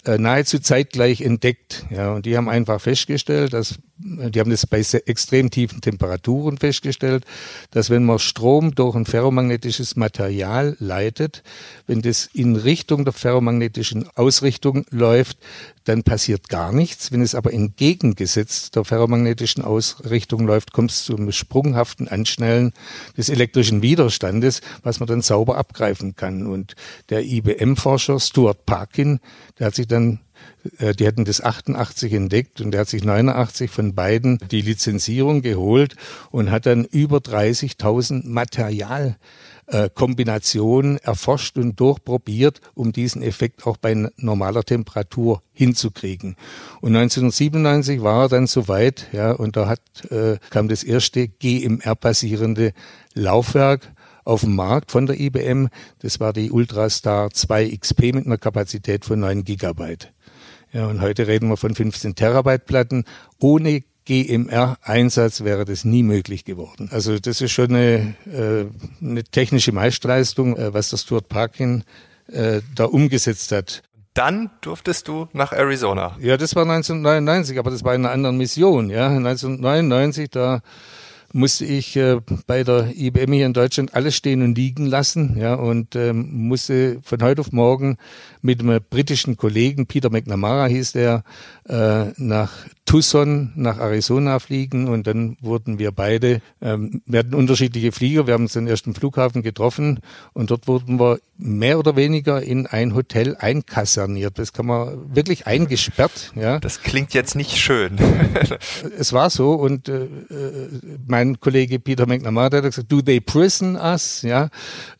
äh, 0.05 0.19
nahezu 0.19 0.59
zeitgleich 0.59 1.21
entdeckt. 1.21 1.87
Ja, 1.91 2.13
und 2.13 2.27
die 2.27 2.37
haben 2.37 2.49
einfach 2.49 2.81
festgestellt, 2.81 3.53
dass 3.53 3.79
die 3.97 4.41
haben 4.41 4.51
das 4.51 4.67
bei 4.67 4.81
extrem 5.07 5.51
tiefen 5.51 5.81
Temperaturen 5.81 6.59
festgestellt, 6.59 7.25
dass 7.71 7.91
wenn 7.91 8.05
man 8.05 8.19
Strom 8.19 8.75
durch 8.75 8.97
ein 8.97 9.07
ferromagnetisches 9.07 9.95
Material 9.95 10.77
leitet, 10.81 11.45
wenn 11.87 12.03
das 12.03 12.29
in 12.33 12.57
Richtung 12.57 13.05
der 13.05 13.13
ferromagnetischen 13.13 14.09
Ausrichtung 14.17 14.85
läuft, 14.91 15.39
dann 15.85 16.03
passiert 16.03 16.49
gar 16.49 16.73
nichts. 16.73 17.13
Wenn 17.13 17.23
es 17.23 17.37
aber 17.37 17.53
entgegengesetzt 17.53 18.75
der 18.75 18.85
ferromagnetischen 18.85 19.63
Ausrichtung 19.63 20.45
läuft, 20.45 20.73
kommt 20.73 20.91
es 20.91 21.05
zu 21.05 21.17
einem 21.17 21.31
sprunghaften 21.31 22.09
Anschnellen 22.09 22.73
des 23.17 23.29
elektrischen 23.29 23.81
Widerstandes, 23.83 24.61
was 24.83 24.99
man 24.99 25.07
dann 25.07 25.23
sauber 25.23 25.57
abgreifen 25.57 26.17
kann. 26.17 26.47
Und 26.47 26.75
der 27.11 27.25
IBM-Forscher 27.25 28.19
Stuart 28.19 28.67
Parkin, 28.67 29.21
der 29.59 29.69
hat 29.69 29.77
sich 29.77 29.87
dann 29.87 30.19
die 30.99 31.07
hatten 31.07 31.25
das 31.25 31.41
88 31.43 32.13
entdeckt 32.13 32.61
und 32.61 32.73
der 32.73 32.83
hat 32.83 32.89
sich 32.89 33.05
89 33.05 33.71
von 33.71 33.95
beiden 33.95 34.39
die 34.51 34.63
Lizenzierung 34.63 35.43
geholt 35.43 35.95
und 36.31 36.51
hat 36.51 36.67
dann 36.67 36.85
über 36.85 37.19
30.000 37.19 38.27
Materialkombinationen 38.27 40.99
erforscht 40.99 41.57
und 41.59 41.79
durchprobiert, 41.79 42.61
um 42.75 42.91
diesen 42.93 43.23
Effekt 43.23 43.65
auch 43.67 43.77
bei 43.77 44.09
normaler 44.17 44.65
Temperatur 44.65 45.43
hinzukriegen. 45.53 46.37
Und 46.81 46.97
1997 46.97 48.03
war 48.03 48.25
er 48.25 48.29
dann 48.29 48.47
soweit, 48.47 49.09
ja, 49.13 49.33
und 49.33 49.57
da 49.57 49.69
hat, 49.69 49.81
äh, 50.11 50.39
kam 50.51 50.69
das 50.69 50.83
erste 50.83 51.29
GMR-basierende 51.29 52.73
Laufwerk 53.15 53.93
auf 54.25 54.41
dem 54.41 54.57
Markt 54.57 54.91
von 54.91 55.07
der 55.07 55.21
IBM. 55.21 55.69
Das 56.01 56.21
war 56.21 56.33
die 56.33 56.51
Ultrastar 56.51 57.31
2 57.31 57.77
XP 57.77 58.15
mit 58.15 58.27
einer 58.27 58.39
Kapazität 58.39 59.05
von 59.05 59.21
9 59.21 59.45
Gigabyte. 59.45 60.13
Ja, 60.75 60.89
und 60.89 61.01
heute 61.01 61.29
reden 61.29 61.49
wir 61.49 61.57
von 61.57 61.73
15 61.73 62.17
Terabyte 62.17 62.67
Platten. 62.67 63.05
Ohne 63.39 63.85
GMR-Einsatz 64.07 65.45
wäre 65.45 65.65
das 65.65 65.85
nie 65.85 66.03
möglich 66.03 66.45
geworden. 66.45 66.89
Also 66.91 67.17
das 67.21 67.41
ist 67.41 67.53
schon 67.53 67.67
eine, 67.67 68.17
äh, 68.27 68.65
eine 69.01 69.23
technische 69.23 69.71
Meisterleistung, 69.71 70.57
äh, 70.57 70.75
was 70.75 70.91
der 70.91 70.97
Stuart 70.97 71.29
Parkin 71.29 71.85
äh, 72.27 72.61
da 72.75 72.87
umgesetzt 72.87 73.53
hat. 73.53 73.85
Dann 74.15 74.51
durftest 74.63 75.07
du 75.07 75.29
nach 75.33 75.53
Arizona. 75.53 76.17
Ja, 76.21 76.37
das 76.37 76.57
war 76.57 76.63
1999, 76.63 77.57
aber 77.61 77.71
das 77.71 77.85
war 77.85 77.95
in 77.95 78.05
einer 78.05 78.13
anderen 78.13 78.37
Mission. 78.37 78.91
Ja, 78.91 79.07
1999 79.07 80.29
da 80.31 80.61
musste 81.35 81.65
ich 81.65 81.97
äh, 81.97 82.21
bei 82.47 82.63
der 82.63 82.97
IBM 82.97 83.33
hier 83.33 83.47
in 83.47 83.53
Deutschland 83.53 83.95
alles 83.95 84.15
stehen 84.15 84.41
und 84.43 84.57
liegen 84.57 84.87
lassen, 84.87 85.37
ja, 85.37 85.55
und 85.55 85.97
ähm, 85.97 86.29
musste 86.47 87.01
von 87.03 87.23
heute 87.23 87.41
auf 87.41 87.51
morgen 87.51 87.99
mit 88.41 88.61
einem 88.61 88.81
britischen 88.89 89.37
Kollegen, 89.37 89.87
Peter 89.87 90.11
McNamara 90.11 90.67
hieß 90.67 90.93
der, 90.93 91.25
äh, 91.69 92.13
nach 92.19 92.53
Tucson, 92.85 93.53
nach 93.57 93.79
Arizona 93.79 94.39
fliegen 94.39 94.89
und 94.89 95.07
dann 95.07 95.37
wurden 95.41 95.79
wir 95.79 95.91
beide, 95.91 96.43
ähm, 96.61 97.03
wir 97.07 97.21
hatten 97.21 97.35
unterschiedliche 97.35 97.91
Flieger, 97.91 98.27
wir 98.27 98.35
haben 98.35 98.45
uns 98.45 98.53
dann 98.53 98.67
erst 98.67 98.87
im 98.87 98.95
Flughafen 98.95 99.43
getroffen 99.43 100.01
und 100.35 100.51
dort 100.51 100.69
wurden 100.69 101.01
wir 101.01 101.19
mehr 101.37 101.79
oder 101.79 101.97
weniger 101.97 102.43
in 102.43 102.67
ein 102.67 102.95
Hotel 102.95 103.37
einkaserniert. 103.37 104.39
Das 104.39 104.53
kann 104.53 104.67
man 104.67 105.15
wirklich 105.17 105.47
eingesperrt, 105.47 106.33
ja. 106.37 106.61
Das 106.61 106.83
klingt 106.83 107.15
jetzt 107.15 107.35
nicht 107.35 107.57
schön. 107.57 107.99
es 108.99 109.13
war 109.13 109.31
so 109.31 109.55
und 109.55 109.89
äh, 109.89 110.05
äh, 110.05 110.09
mein 111.25 111.41
Kollege 111.41 111.79
Peter 111.79 112.07
McNamara 112.07 112.57
hat 112.57 112.65
gesagt, 112.65 112.93
do 112.93 113.01
they 113.01 113.21
prison 113.21 113.77
us, 113.77 114.23
ja. 114.23 114.51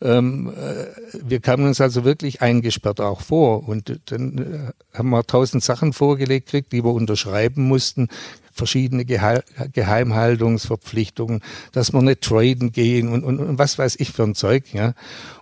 Ähm, 0.01 0.49
äh, 0.49 0.85
wir 1.23 1.39
kamen 1.39 1.67
uns 1.67 1.81
also 1.81 2.03
wirklich 2.03 2.41
eingesperrt 2.41 3.01
auch 3.01 3.21
vor. 3.21 3.67
Und 3.67 3.99
dann 4.05 4.37
äh, 4.37 4.71
haben 4.97 5.09
wir 5.09 5.23
tausend 5.23 5.63
Sachen 5.63 5.93
vorgelegt 5.93 6.47
gekriegt, 6.47 6.73
die 6.73 6.83
wir 6.83 6.91
unterschreiben 6.91 7.67
mussten 7.67 8.09
verschiedene 8.55 9.03
Geheimhaltungsverpflichtungen, 9.03 11.41
dass 11.73 11.91
wir 11.91 12.01
nicht 12.01 12.21
traden 12.21 12.71
gehen 12.71 13.09
und, 13.09 13.25
und, 13.25 13.39
und 13.39 13.59
was 13.59 13.77
weiß 13.77 13.97
ich 13.99 14.11
für 14.11 14.23
ein 14.23 14.33
Zeug. 14.33 14.73
Ja. 14.73 14.93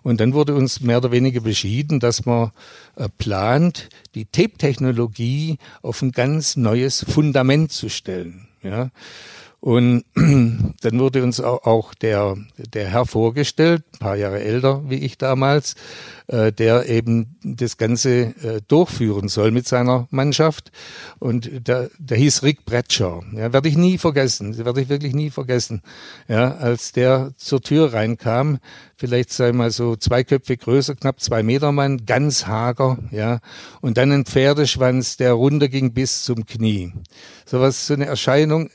Und 0.02 0.19
dann 0.19 0.34
wurde 0.34 0.56
uns 0.56 0.82
mehr 0.82 0.98
oder 0.98 1.12
weniger 1.12 1.41
beschieden, 1.41 2.00
dass 2.00 2.26
man 2.26 2.50
äh, 2.96 3.08
plant, 3.19 3.89
die 4.15 4.26
Tape-Technologie 4.26 5.60
auf 5.84 6.02
ein 6.02 6.12
ganz 6.12 6.56
neues 6.56 7.06
Fundament 7.08 7.72
zu 7.72 7.88
stellen. 7.88 8.48
Ja. 8.63 8.89
Und 9.63 10.04
dann 10.15 10.99
wurde 10.99 11.23
uns 11.23 11.39
auch 11.39 11.93
der, 11.93 12.36
der 12.58 12.89
Herr 12.89 13.06
vorgestellt, 13.06 13.86
ein 13.93 13.99
paar 13.99 14.17
Jahre 14.17 14.43
älter 14.43 14.82
wie 14.89 14.97
ich 14.97 15.17
damals, 15.17 15.76
äh, 16.28 16.52
der 16.52 16.88
eben 16.90 17.38
das 17.44 17.78
Ganze 17.78 18.10
äh, 18.10 18.62
durchführen 18.68 19.28
soll 19.28 19.52
mit 19.52 19.68
seiner 19.68 20.08
Mannschaft. 20.10 20.72
Und 21.20 21.68
der, 21.68 21.90
der 21.98 22.18
hieß 22.18 22.44
Rick 22.44 22.66
Bradshaw. 22.66 23.24
Ja, 23.34 23.54
werde 23.54 23.70
ich 23.70 23.78
nie 23.78 23.98
vergessen. 23.98 24.58
Werde 24.58 24.82
ich 24.82 24.90
wirklich 24.90 25.14
nie 25.14 25.30
vergessen. 25.30 25.82
Ja, 26.28 26.56
als 26.56 26.92
der 26.92 27.34
zur 27.38 27.62
Tür 27.62 27.94
reinkam, 27.94 28.60
vielleicht 28.96 29.34
sei 29.34 29.52
mal 29.52 29.72
so 29.72 29.96
zwei 29.96 30.24
Köpfe 30.24 30.56
größer, 30.56 30.96
knapp 30.96 31.20
zwei 31.20 31.44
Meter 31.44 31.72
Mann, 31.72 32.06
ganz 32.06 32.48
hager, 32.48 32.98
ja, 33.12 33.40
und 33.82 33.98
dann 33.98 34.12
ein 34.12 34.26
Pferdeschwanz, 34.26 35.18
der 35.18 35.34
runterging 35.34 35.94
bis 35.94 36.24
zum 36.24 36.46
Knie. 36.46 36.94
So 37.46 37.60
was, 37.60 37.88
so 37.88 37.96
eine 37.96 38.06
Erscheinung, 38.06 38.70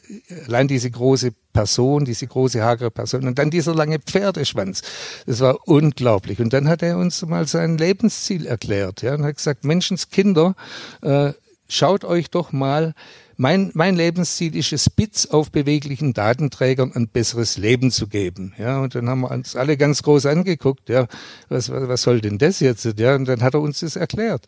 allein 0.46 0.68
diese 0.68 0.90
große 0.90 1.32
Person, 1.52 2.04
diese 2.04 2.26
große 2.26 2.62
hagere 2.62 2.90
Person 2.90 3.26
und 3.26 3.38
dann 3.38 3.50
dieser 3.50 3.74
lange 3.74 3.98
Pferdeschwanz. 3.98 4.82
Das 5.26 5.40
war 5.40 5.56
unglaublich. 5.66 6.40
Und 6.40 6.52
dann 6.52 6.68
hat 6.68 6.82
er 6.82 6.98
uns 6.98 7.24
mal 7.26 7.46
sein 7.46 7.78
Lebensziel 7.78 8.46
erklärt, 8.46 9.02
ja, 9.02 9.14
und 9.14 9.24
hat 9.24 9.36
gesagt, 9.36 9.64
Menschenskinder, 9.64 10.54
äh, 11.02 11.32
schaut 11.68 12.04
euch 12.04 12.30
doch 12.30 12.52
mal 12.52 12.94
mein, 13.40 13.70
mein 13.72 13.94
Lebensziel 13.94 14.56
ist 14.56 14.72
es, 14.72 14.90
Bits 14.90 15.30
auf 15.30 15.52
beweglichen 15.52 16.12
Datenträgern 16.12 16.90
ein 16.92 17.06
besseres 17.06 17.56
Leben 17.56 17.92
zu 17.92 18.08
geben. 18.08 18.52
Ja, 18.58 18.80
und 18.80 18.96
dann 18.96 19.08
haben 19.08 19.20
wir 19.20 19.30
uns 19.30 19.54
alle 19.54 19.76
ganz 19.76 20.02
groß 20.02 20.26
angeguckt. 20.26 20.88
Ja, 20.88 21.06
was, 21.48 21.70
was, 21.70 21.88
was 21.88 22.02
soll 22.02 22.20
denn 22.20 22.38
das 22.38 22.58
jetzt? 22.58 22.84
Ja, 22.98 23.14
und 23.14 23.26
dann 23.26 23.40
hat 23.42 23.54
er 23.54 23.60
uns 23.60 23.78
das 23.78 23.94
erklärt. 23.94 24.46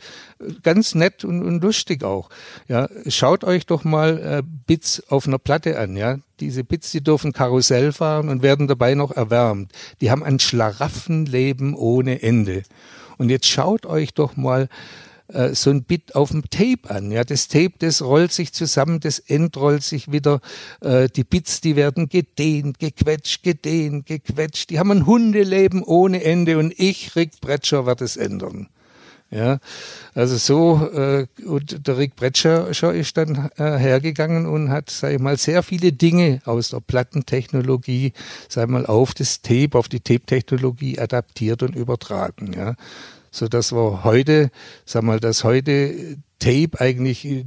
Ganz 0.64 0.96
nett 0.96 1.24
und, 1.24 1.40
und 1.44 1.62
lustig 1.62 2.02
auch. 2.02 2.30
Ja, 2.66 2.88
schaut 3.06 3.44
euch 3.44 3.64
doch 3.64 3.84
mal 3.84 4.18
äh, 4.18 4.42
Bits 4.66 5.04
auf 5.08 5.28
einer 5.28 5.38
Platte 5.38 5.78
an. 5.78 5.96
Ja, 5.96 6.18
diese 6.40 6.64
Bits, 6.64 6.90
die 6.90 7.00
dürfen 7.00 7.32
Karussell 7.32 7.92
fahren 7.92 8.28
und 8.28 8.42
werden 8.42 8.66
dabei 8.66 8.96
noch 8.96 9.12
erwärmt. 9.12 9.70
Die 10.00 10.10
haben 10.10 10.24
ein 10.24 10.40
Schlaraffenleben 10.40 11.74
ohne 11.74 12.22
Ende. 12.22 12.64
Und 13.18 13.28
jetzt 13.28 13.46
schaut 13.46 13.86
euch 13.86 14.14
doch 14.14 14.36
mal 14.36 14.68
äh, 15.32 15.54
so 15.54 15.70
ein 15.70 15.84
Bit 15.84 16.14
auf 16.14 16.30
dem 16.30 16.48
Tape 16.50 16.88
an. 16.88 17.10
Ja, 17.10 17.24
das 17.24 17.48
Tape, 17.48 17.72
das 17.78 18.02
rollt 18.02 18.32
sich 18.32 18.52
zusammen, 18.52 19.00
das 19.00 19.18
entrollt 19.18 19.82
sich 19.82 20.12
wieder. 20.12 20.40
Äh, 20.80 21.08
die 21.08 21.24
Bits, 21.24 21.60
die 21.60 21.76
werden 21.76 22.08
gedehnt, 22.08 22.78
gequetscht, 22.78 23.42
gedehnt, 23.42 24.06
gequetscht. 24.06 24.70
Die 24.70 24.78
haben 24.78 24.90
ein 24.90 25.06
Hundeleben 25.06 25.82
ohne 25.82 26.22
Ende 26.24 26.58
und 26.58 26.72
ich, 26.78 27.16
Rick 27.16 27.40
Bretscher, 27.40 27.86
werde 27.86 28.04
es 28.04 28.16
ändern. 28.16 28.68
Ja, 29.32 29.60
also 30.12 30.36
so, 30.36 30.90
äh, 30.92 31.26
und 31.46 31.86
der 31.86 31.98
Rick 31.98 32.16
Bretscher 32.16 32.66
ist 32.66 33.16
dann 33.16 33.48
äh, 33.56 33.78
hergegangen 33.78 34.46
und 34.46 34.70
hat, 34.70 34.90
sag 34.90 35.12
ich 35.12 35.20
mal, 35.20 35.36
sehr 35.36 35.62
viele 35.62 35.92
Dinge 35.92 36.42
aus 36.44 36.70
der 36.70 36.80
Plattentechnologie, 36.80 38.12
sag 38.48 38.64
ich 38.64 38.70
mal, 38.70 38.86
auf 38.86 39.14
das 39.14 39.40
Tape, 39.40 39.78
auf 39.78 39.88
die 39.88 40.00
Tape-Technologie 40.00 40.98
adaptiert 40.98 41.62
und 41.62 41.76
übertragen. 41.76 42.54
Ja, 42.54 42.74
so 43.30 43.48
dass 43.48 43.72
wir 43.72 44.04
heute, 44.04 44.50
sag 44.84 45.02
mal, 45.02 45.20
dass 45.20 45.44
heute 45.44 46.18
Tape 46.40 46.80
eigentlich 46.80 47.44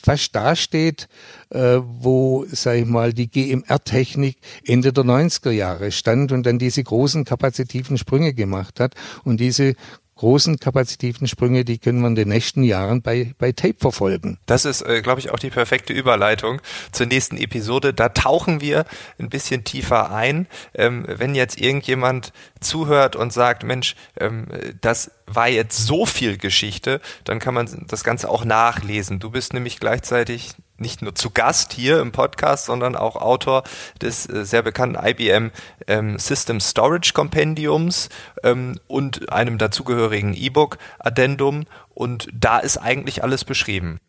fast 0.00 0.36
dasteht, 0.36 1.08
äh, 1.50 1.78
wo, 1.82 2.44
sag 2.50 2.76
ich 2.76 2.86
mal, 2.86 3.12
die 3.12 3.28
GMR-Technik 3.28 4.36
Ende 4.66 4.92
der 4.92 5.04
90er 5.04 5.50
Jahre 5.50 5.90
stand 5.90 6.30
und 6.30 6.44
dann 6.44 6.58
diese 6.58 6.84
großen 6.84 7.24
kapazitiven 7.24 7.98
Sprünge 7.98 8.34
gemacht 8.34 8.80
hat 8.80 8.94
und 9.24 9.40
diese 9.40 9.74
großen 10.16 10.58
kapazitiven 10.58 11.26
Sprünge, 11.26 11.64
die 11.64 11.78
können 11.78 12.00
wir 12.00 12.08
in 12.08 12.14
den 12.14 12.28
nächsten 12.28 12.62
Jahren 12.62 13.02
bei, 13.02 13.34
bei 13.38 13.52
Tape 13.52 13.76
verfolgen. 13.78 14.38
Das 14.46 14.64
ist, 14.64 14.82
äh, 14.82 15.02
glaube 15.02 15.20
ich, 15.20 15.30
auch 15.30 15.38
die 15.38 15.50
perfekte 15.50 15.92
Überleitung 15.92 16.60
zur 16.92 17.06
nächsten 17.06 17.36
Episode. 17.36 17.92
Da 17.92 18.10
tauchen 18.10 18.60
wir 18.60 18.84
ein 19.18 19.28
bisschen 19.28 19.64
tiefer 19.64 20.12
ein. 20.12 20.46
Ähm, 20.74 21.04
wenn 21.08 21.34
jetzt 21.34 21.60
irgendjemand 21.60 22.32
zuhört 22.60 23.16
und 23.16 23.32
sagt, 23.32 23.64
Mensch, 23.64 23.96
ähm, 24.18 24.46
das 24.80 25.10
war 25.26 25.48
jetzt 25.48 25.86
so 25.86 26.06
viel 26.06 26.36
Geschichte, 26.36 27.00
dann 27.24 27.38
kann 27.38 27.54
man 27.54 27.86
das 27.88 28.04
Ganze 28.04 28.28
auch 28.28 28.44
nachlesen. 28.44 29.18
Du 29.18 29.30
bist 29.30 29.52
nämlich 29.52 29.80
gleichzeitig 29.80 30.54
nicht 30.78 31.02
nur 31.02 31.14
zu 31.14 31.30
Gast 31.30 31.72
hier 31.72 32.00
im 32.00 32.12
Podcast, 32.12 32.66
sondern 32.66 32.96
auch 32.96 33.16
Autor 33.16 33.62
des 34.00 34.28
äh, 34.28 34.44
sehr 34.44 34.62
bekannten 34.62 34.98
IBM 35.02 35.50
ähm, 35.86 36.18
System 36.18 36.60
Storage 36.60 37.12
Kompendiums 37.12 38.08
ähm, 38.42 38.78
und 38.86 39.32
einem 39.32 39.58
dazugehörigen 39.58 40.34
E-Book 40.34 40.78
Addendum. 40.98 41.64
Und 41.94 42.28
da 42.32 42.58
ist 42.58 42.78
eigentlich 42.78 43.22
alles 43.22 43.44
beschrieben. 43.44 44.00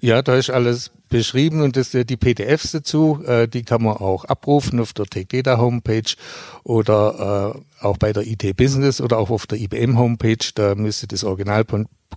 Ja, 0.00 0.22
da 0.22 0.36
ist 0.36 0.50
alles 0.50 0.90
beschrieben 1.08 1.62
und 1.62 1.76
das, 1.76 1.90
die 1.90 2.16
PDFs 2.16 2.72
dazu, 2.72 3.22
äh, 3.26 3.48
die 3.48 3.62
kann 3.62 3.82
man 3.82 3.96
auch 3.96 4.24
abrufen 4.24 4.80
auf 4.80 4.92
der 4.92 5.06
Tech 5.06 5.28
Data 5.28 5.58
Homepage 5.58 6.14
oder 6.64 7.54
äh, 7.54 7.84
auch 7.84 7.98
bei 7.98 8.12
der 8.12 8.26
IT 8.26 8.56
Business 8.56 9.00
oder 9.00 9.18
auch 9.18 9.30
auf 9.30 9.46
der 9.46 9.60
IBM 9.60 9.98
Homepage. 9.98 10.50
Da 10.54 10.74
müsste 10.74 11.06
das 11.06 11.24
Original 11.24 11.64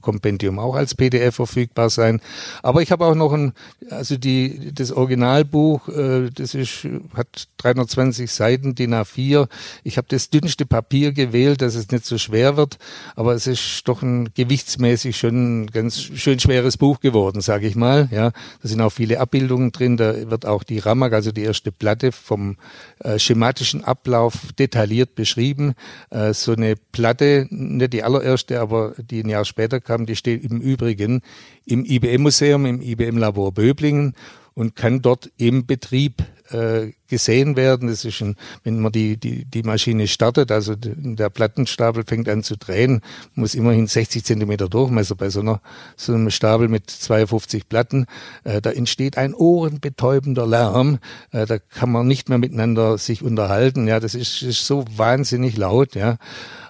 Kompendium 0.01 0.59
auch 0.59 0.75
als 0.75 0.95
PDF 0.95 1.35
verfügbar 1.35 1.89
sein. 1.89 2.21
Aber 2.63 2.81
ich 2.81 2.91
habe 2.91 3.05
auch 3.05 3.15
noch 3.15 3.33
ein, 3.33 3.53
also 3.89 4.17
die, 4.17 4.73
das 4.73 4.91
Originalbuch, 4.91 5.87
äh, 5.89 6.29
das 6.33 6.55
ist, 6.55 6.87
hat 7.13 7.47
320 7.57 8.31
Seiten, 8.31 8.75
DIN 8.75 8.93
A4. 8.93 9.47
Ich 9.83 9.97
habe 9.97 10.07
das 10.09 10.29
dünnste 10.29 10.65
Papier 10.65 11.11
gewählt, 11.11 11.61
dass 11.61 11.75
es 11.75 11.91
nicht 11.91 12.05
so 12.05 12.17
schwer 12.17 12.57
wird, 12.57 12.77
aber 13.15 13.33
es 13.33 13.47
ist 13.47 13.81
doch 13.85 14.01
ein 14.01 14.29
gewichtsmäßig 14.33 15.17
schon 15.17 15.67
ganz 15.67 16.01
schön 16.01 16.39
schweres 16.39 16.77
Buch 16.77 16.99
geworden, 16.99 17.41
sage 17.41 17.67
ich 17.67 17.75
mal. 17.75 18.07
Ja, 18.11 18.31
da 18.61 18.67
sind 18.67 18.78
auch 18.81 18.91
viele 18.91 19.19
Abbildungen 19.19 19.71
drin. 19.71 19.97
Da 19.97 20.29
wird 20.29 20.45
auch 20.45 20.63
die 20.63 20.79
Ramak, 20.79 21.13
also 21.13 21.31
die 21.31 21.43
erste 21.43 21.71
Platte 21.71 22.11
vom 22.11 22.57
äh, 22.99 23.19
schematischen 23.19 23.83
Ablauf 23.83 24.53
detailliert 24.57 25.15
beschrieben. 25.15 25.73
Äh, 26.09 26.33
so 26.33 26.53
eine 26.53 26.75
Platte, 26.75 27.47
nicht 27.49 27.93
die 27.93 28.03
allererste, 28.03 28.59
aber 28.59 28.93
die 28.97 29.23
ein 29.23 29.29
Jahr 29.29 29.45
später 29.45 29.79
kam, 29.79 30.05
die 30.05 30.15
steht 30.15 30.43
im 30.43 30.61
Übrigen 30.61 31.21
im 31.65 31.85
IBM-Museum, 31.85 32.65
im 32.65 32.81
IBM-Labor 32.81 33.51
Böblingen 33.53 34.15
und 34.59 34.75
kann 34.75 35.01
dort 35.01 35.31
im 35.37 35.65
Betrieb 35.65 36.21
äh, 36.51 36.91
gesehen 37.07 37.55
werden. 37.55 37.87
Das 37.87 38.03
ist 38.03 38.21
ein, 38.21 38.35
wenn 38.65 38.81
man 38.81 38.91
die, 38.91 39.15
die, 39.15 39.45
die 39.45 39.63
Maschine 39.63 40.05
startet, 40.07 40.51
also 40.51 40.75
der 40.75 41.29
Plattenstapel 41.29 42.03
fängt 42.05 42.27
an 42.27 42.43
zu 42.43 42.57
drehen, 42.57 43.01
muss 43.35 43.55
immerhin 43.55 43.87
60 43.87 44.25
Zentimeter 44.25 44.67
Durchmesser 44.67 45.15
bei 45.15 45.29
so, 45.29 45.39
einer, 45.39 45.61
so 45.95 46.13
einem 46.13 46.29
Stapel 46.29 46.67
mit 46.67 46.89
52 46.89 47.69
Platten. 47.69 48.05
Äh, 48.43 48.61
da 48.61 48.71
entsteht 48.71 49.17
ein 49.17 49.33
ohrenbetäubender 49.33 50.45
Lärm. 50.45 50.99
Äh, 51.31 51.45
da 51.45 51.57
kann 51.57 51.89
man 51.89 52.05
nicht 52.05 52.27
mehr 52.27 52.37
miteinander 52.37 52.97
sich 52.97 53.23
unterhalten. 53.23 53.87
Ja, 53.87 54.01
das 54.01 54.13
ist, 54.13 54.41
ist 54.41 54.65
so 54.65 54.83
wahnsinnig 54.93 55.55
laut. 55.55 55.95
Ja. 55.95 56.17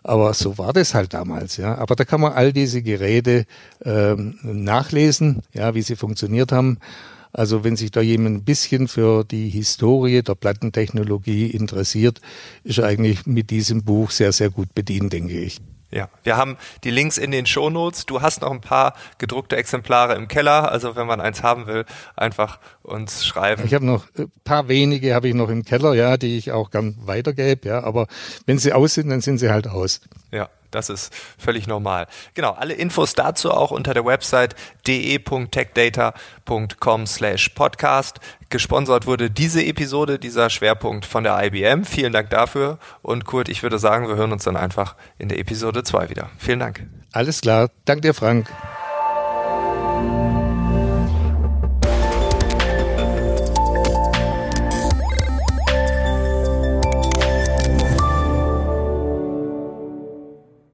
Aber 0.03 0.35
so 0.35 0.59
war 0.59 0.73
das 0.73 0.93
halt 0.93 1.15
damals, 1.15 1.57
ja. 1.57 1.75
Aber 1.75 1.95
da 1.95 2.05
kann 2.05 2.21
man 2.21 2.33
all 2.33 2.53
diese 2.53 2.83
Geräte 2.83 3.45
ähm, 3.83 4.37
nachlesen, 4.43 5.41
ja, 5.53 5.73
wie 5.73 5.81
sie 5.81 5.95
funktioniert 5.95 6.51
haben. 6.51 6.77
Also 7.31 7.63
wenn 7.63 7.75
sich 7.75 7.91
da 7.91 8.01
jemand 8.01 8.37
ein 8.37 8.43
bisschen 8.43 8.87
für 8.87 9.23
die 9.23 9.49
Historie 9.49 10.21
der 10.23 10.35
Plattentechnologie 10.35 11.47
interessiert, 11.47 12.21
ist 12.63 12.79
er 12.79 12.87
eigentlich 12.87 13.25
mit 13.25 13.49
diesem 13.49 13.83
Buch 13.83 14.11
sehr, 14.11 14.31
sehr 14.31 14.49
gut 14.49 14.73
bedient, 14.73 15.13
denke 15.13 15.39
ich. 15.39 15.59
Ja, 15.91 16.07
wir 16.23 16.37
haben 16.37 16.57
die 16.83 16.91
Links 16.91 17.17
in 17.17 17.31
den 17.31 17.47
Shownotes. 17.47 18.05
Du 18.05 18.21
hast 18.21 18.41
noch 18.41 18.51
ein 18.51 18.61
paar 18.61 18.93
gedruckte 19.17 19.55
Exemplare 19.55 20.13
im 20.15 20.27
Keller. 20.27 20.71
Also 20.71 20.95
wenn 20.95 21.07
man 21.07 21.19
eins 21.19 21.41
haben 21.41 21.65
will, 21.65 21.85
einfach 22.15 22.59
uns 22.83 23.25
schreiben. 23.25 23.63
Ich 23.65 23.73
habe 23.73 23.85
noch 23.85 24.05
ein 24.17 24.31
paar 24.43 24.67
wenige 24.67 25.15
habe 25.15 25.29
ich 25.29 25.33
noch 25.33 25.49
im 25.49 25.63
Keller, 25.63 25.95
ja, 25.95 26.17
die 26.17 26.37
ich 26.37 26.51
auch 26.51 26.69
gern 26.69 26.95
weitergebe, 27.05 27.67
ja. 27.67 27.83
Aber 27.83 28.05
wenn 28.45 28.59
sie 28.59 28.71
aus 28.73 28.93
sind, 28.93 29.09
dann 29.09 29.21
sind 29.21 29.39
sie 29.39 29.49
halt 29.49 29.67
aus. 29.67 30.01
Ja, 30.31 30.49
das 30.71 30.89
ist 30.89 31.13
völlig 31.37 31.67
normal. 31.67 32.07
Genau, 32.33 32.51
alle 32.51 32.73
Infos 32.73 33.13
dazu 33.13 33.51
auch 33.51 33.71
unter 33.71 33.93
der 33.93 34.05
Website 34.05 34.55
de.techdata.com 34.87 37.07
slash 37.07 37.49
podcast. 37.49 38.19
Gesponsert 38.49 39.05
wurde 39.05 39.29
diese 39.29 39.63
Episode, 39.63 40.19
dieser 40.19 40.49
Schwerpunkt 40.49 41.05
von 41.05 41.23
der 41.23 41.41
IBM. 41.43 41.85
Vielen 41.85 42.13
Dank 42.13 42.29
dafür. 42.29 42.79
Und 43.01 43.25
Kurt, 43.25 43.49
ich 43.49 43.63
würde 43.63 43.79
sagen, 43.79 44.07
wir 44.07 44.15
hören 44.15 44.31
uns 44.31 44.43
dann 44.43 44.57
einfach 44.57 44.95
in 45.17 45.29
der 45.29 45.39
Episode 45.39 45.83
2 45.83 46.09
wieder. 46.09 46.29
Vielen 46.37 46.59
Dank. 46.59 46.85
Alles 47.11 47.41
klar. 47.41 47.69
Dank 47.85 48.01
dir, 48.01 48.13
Frank. 48.13 48.49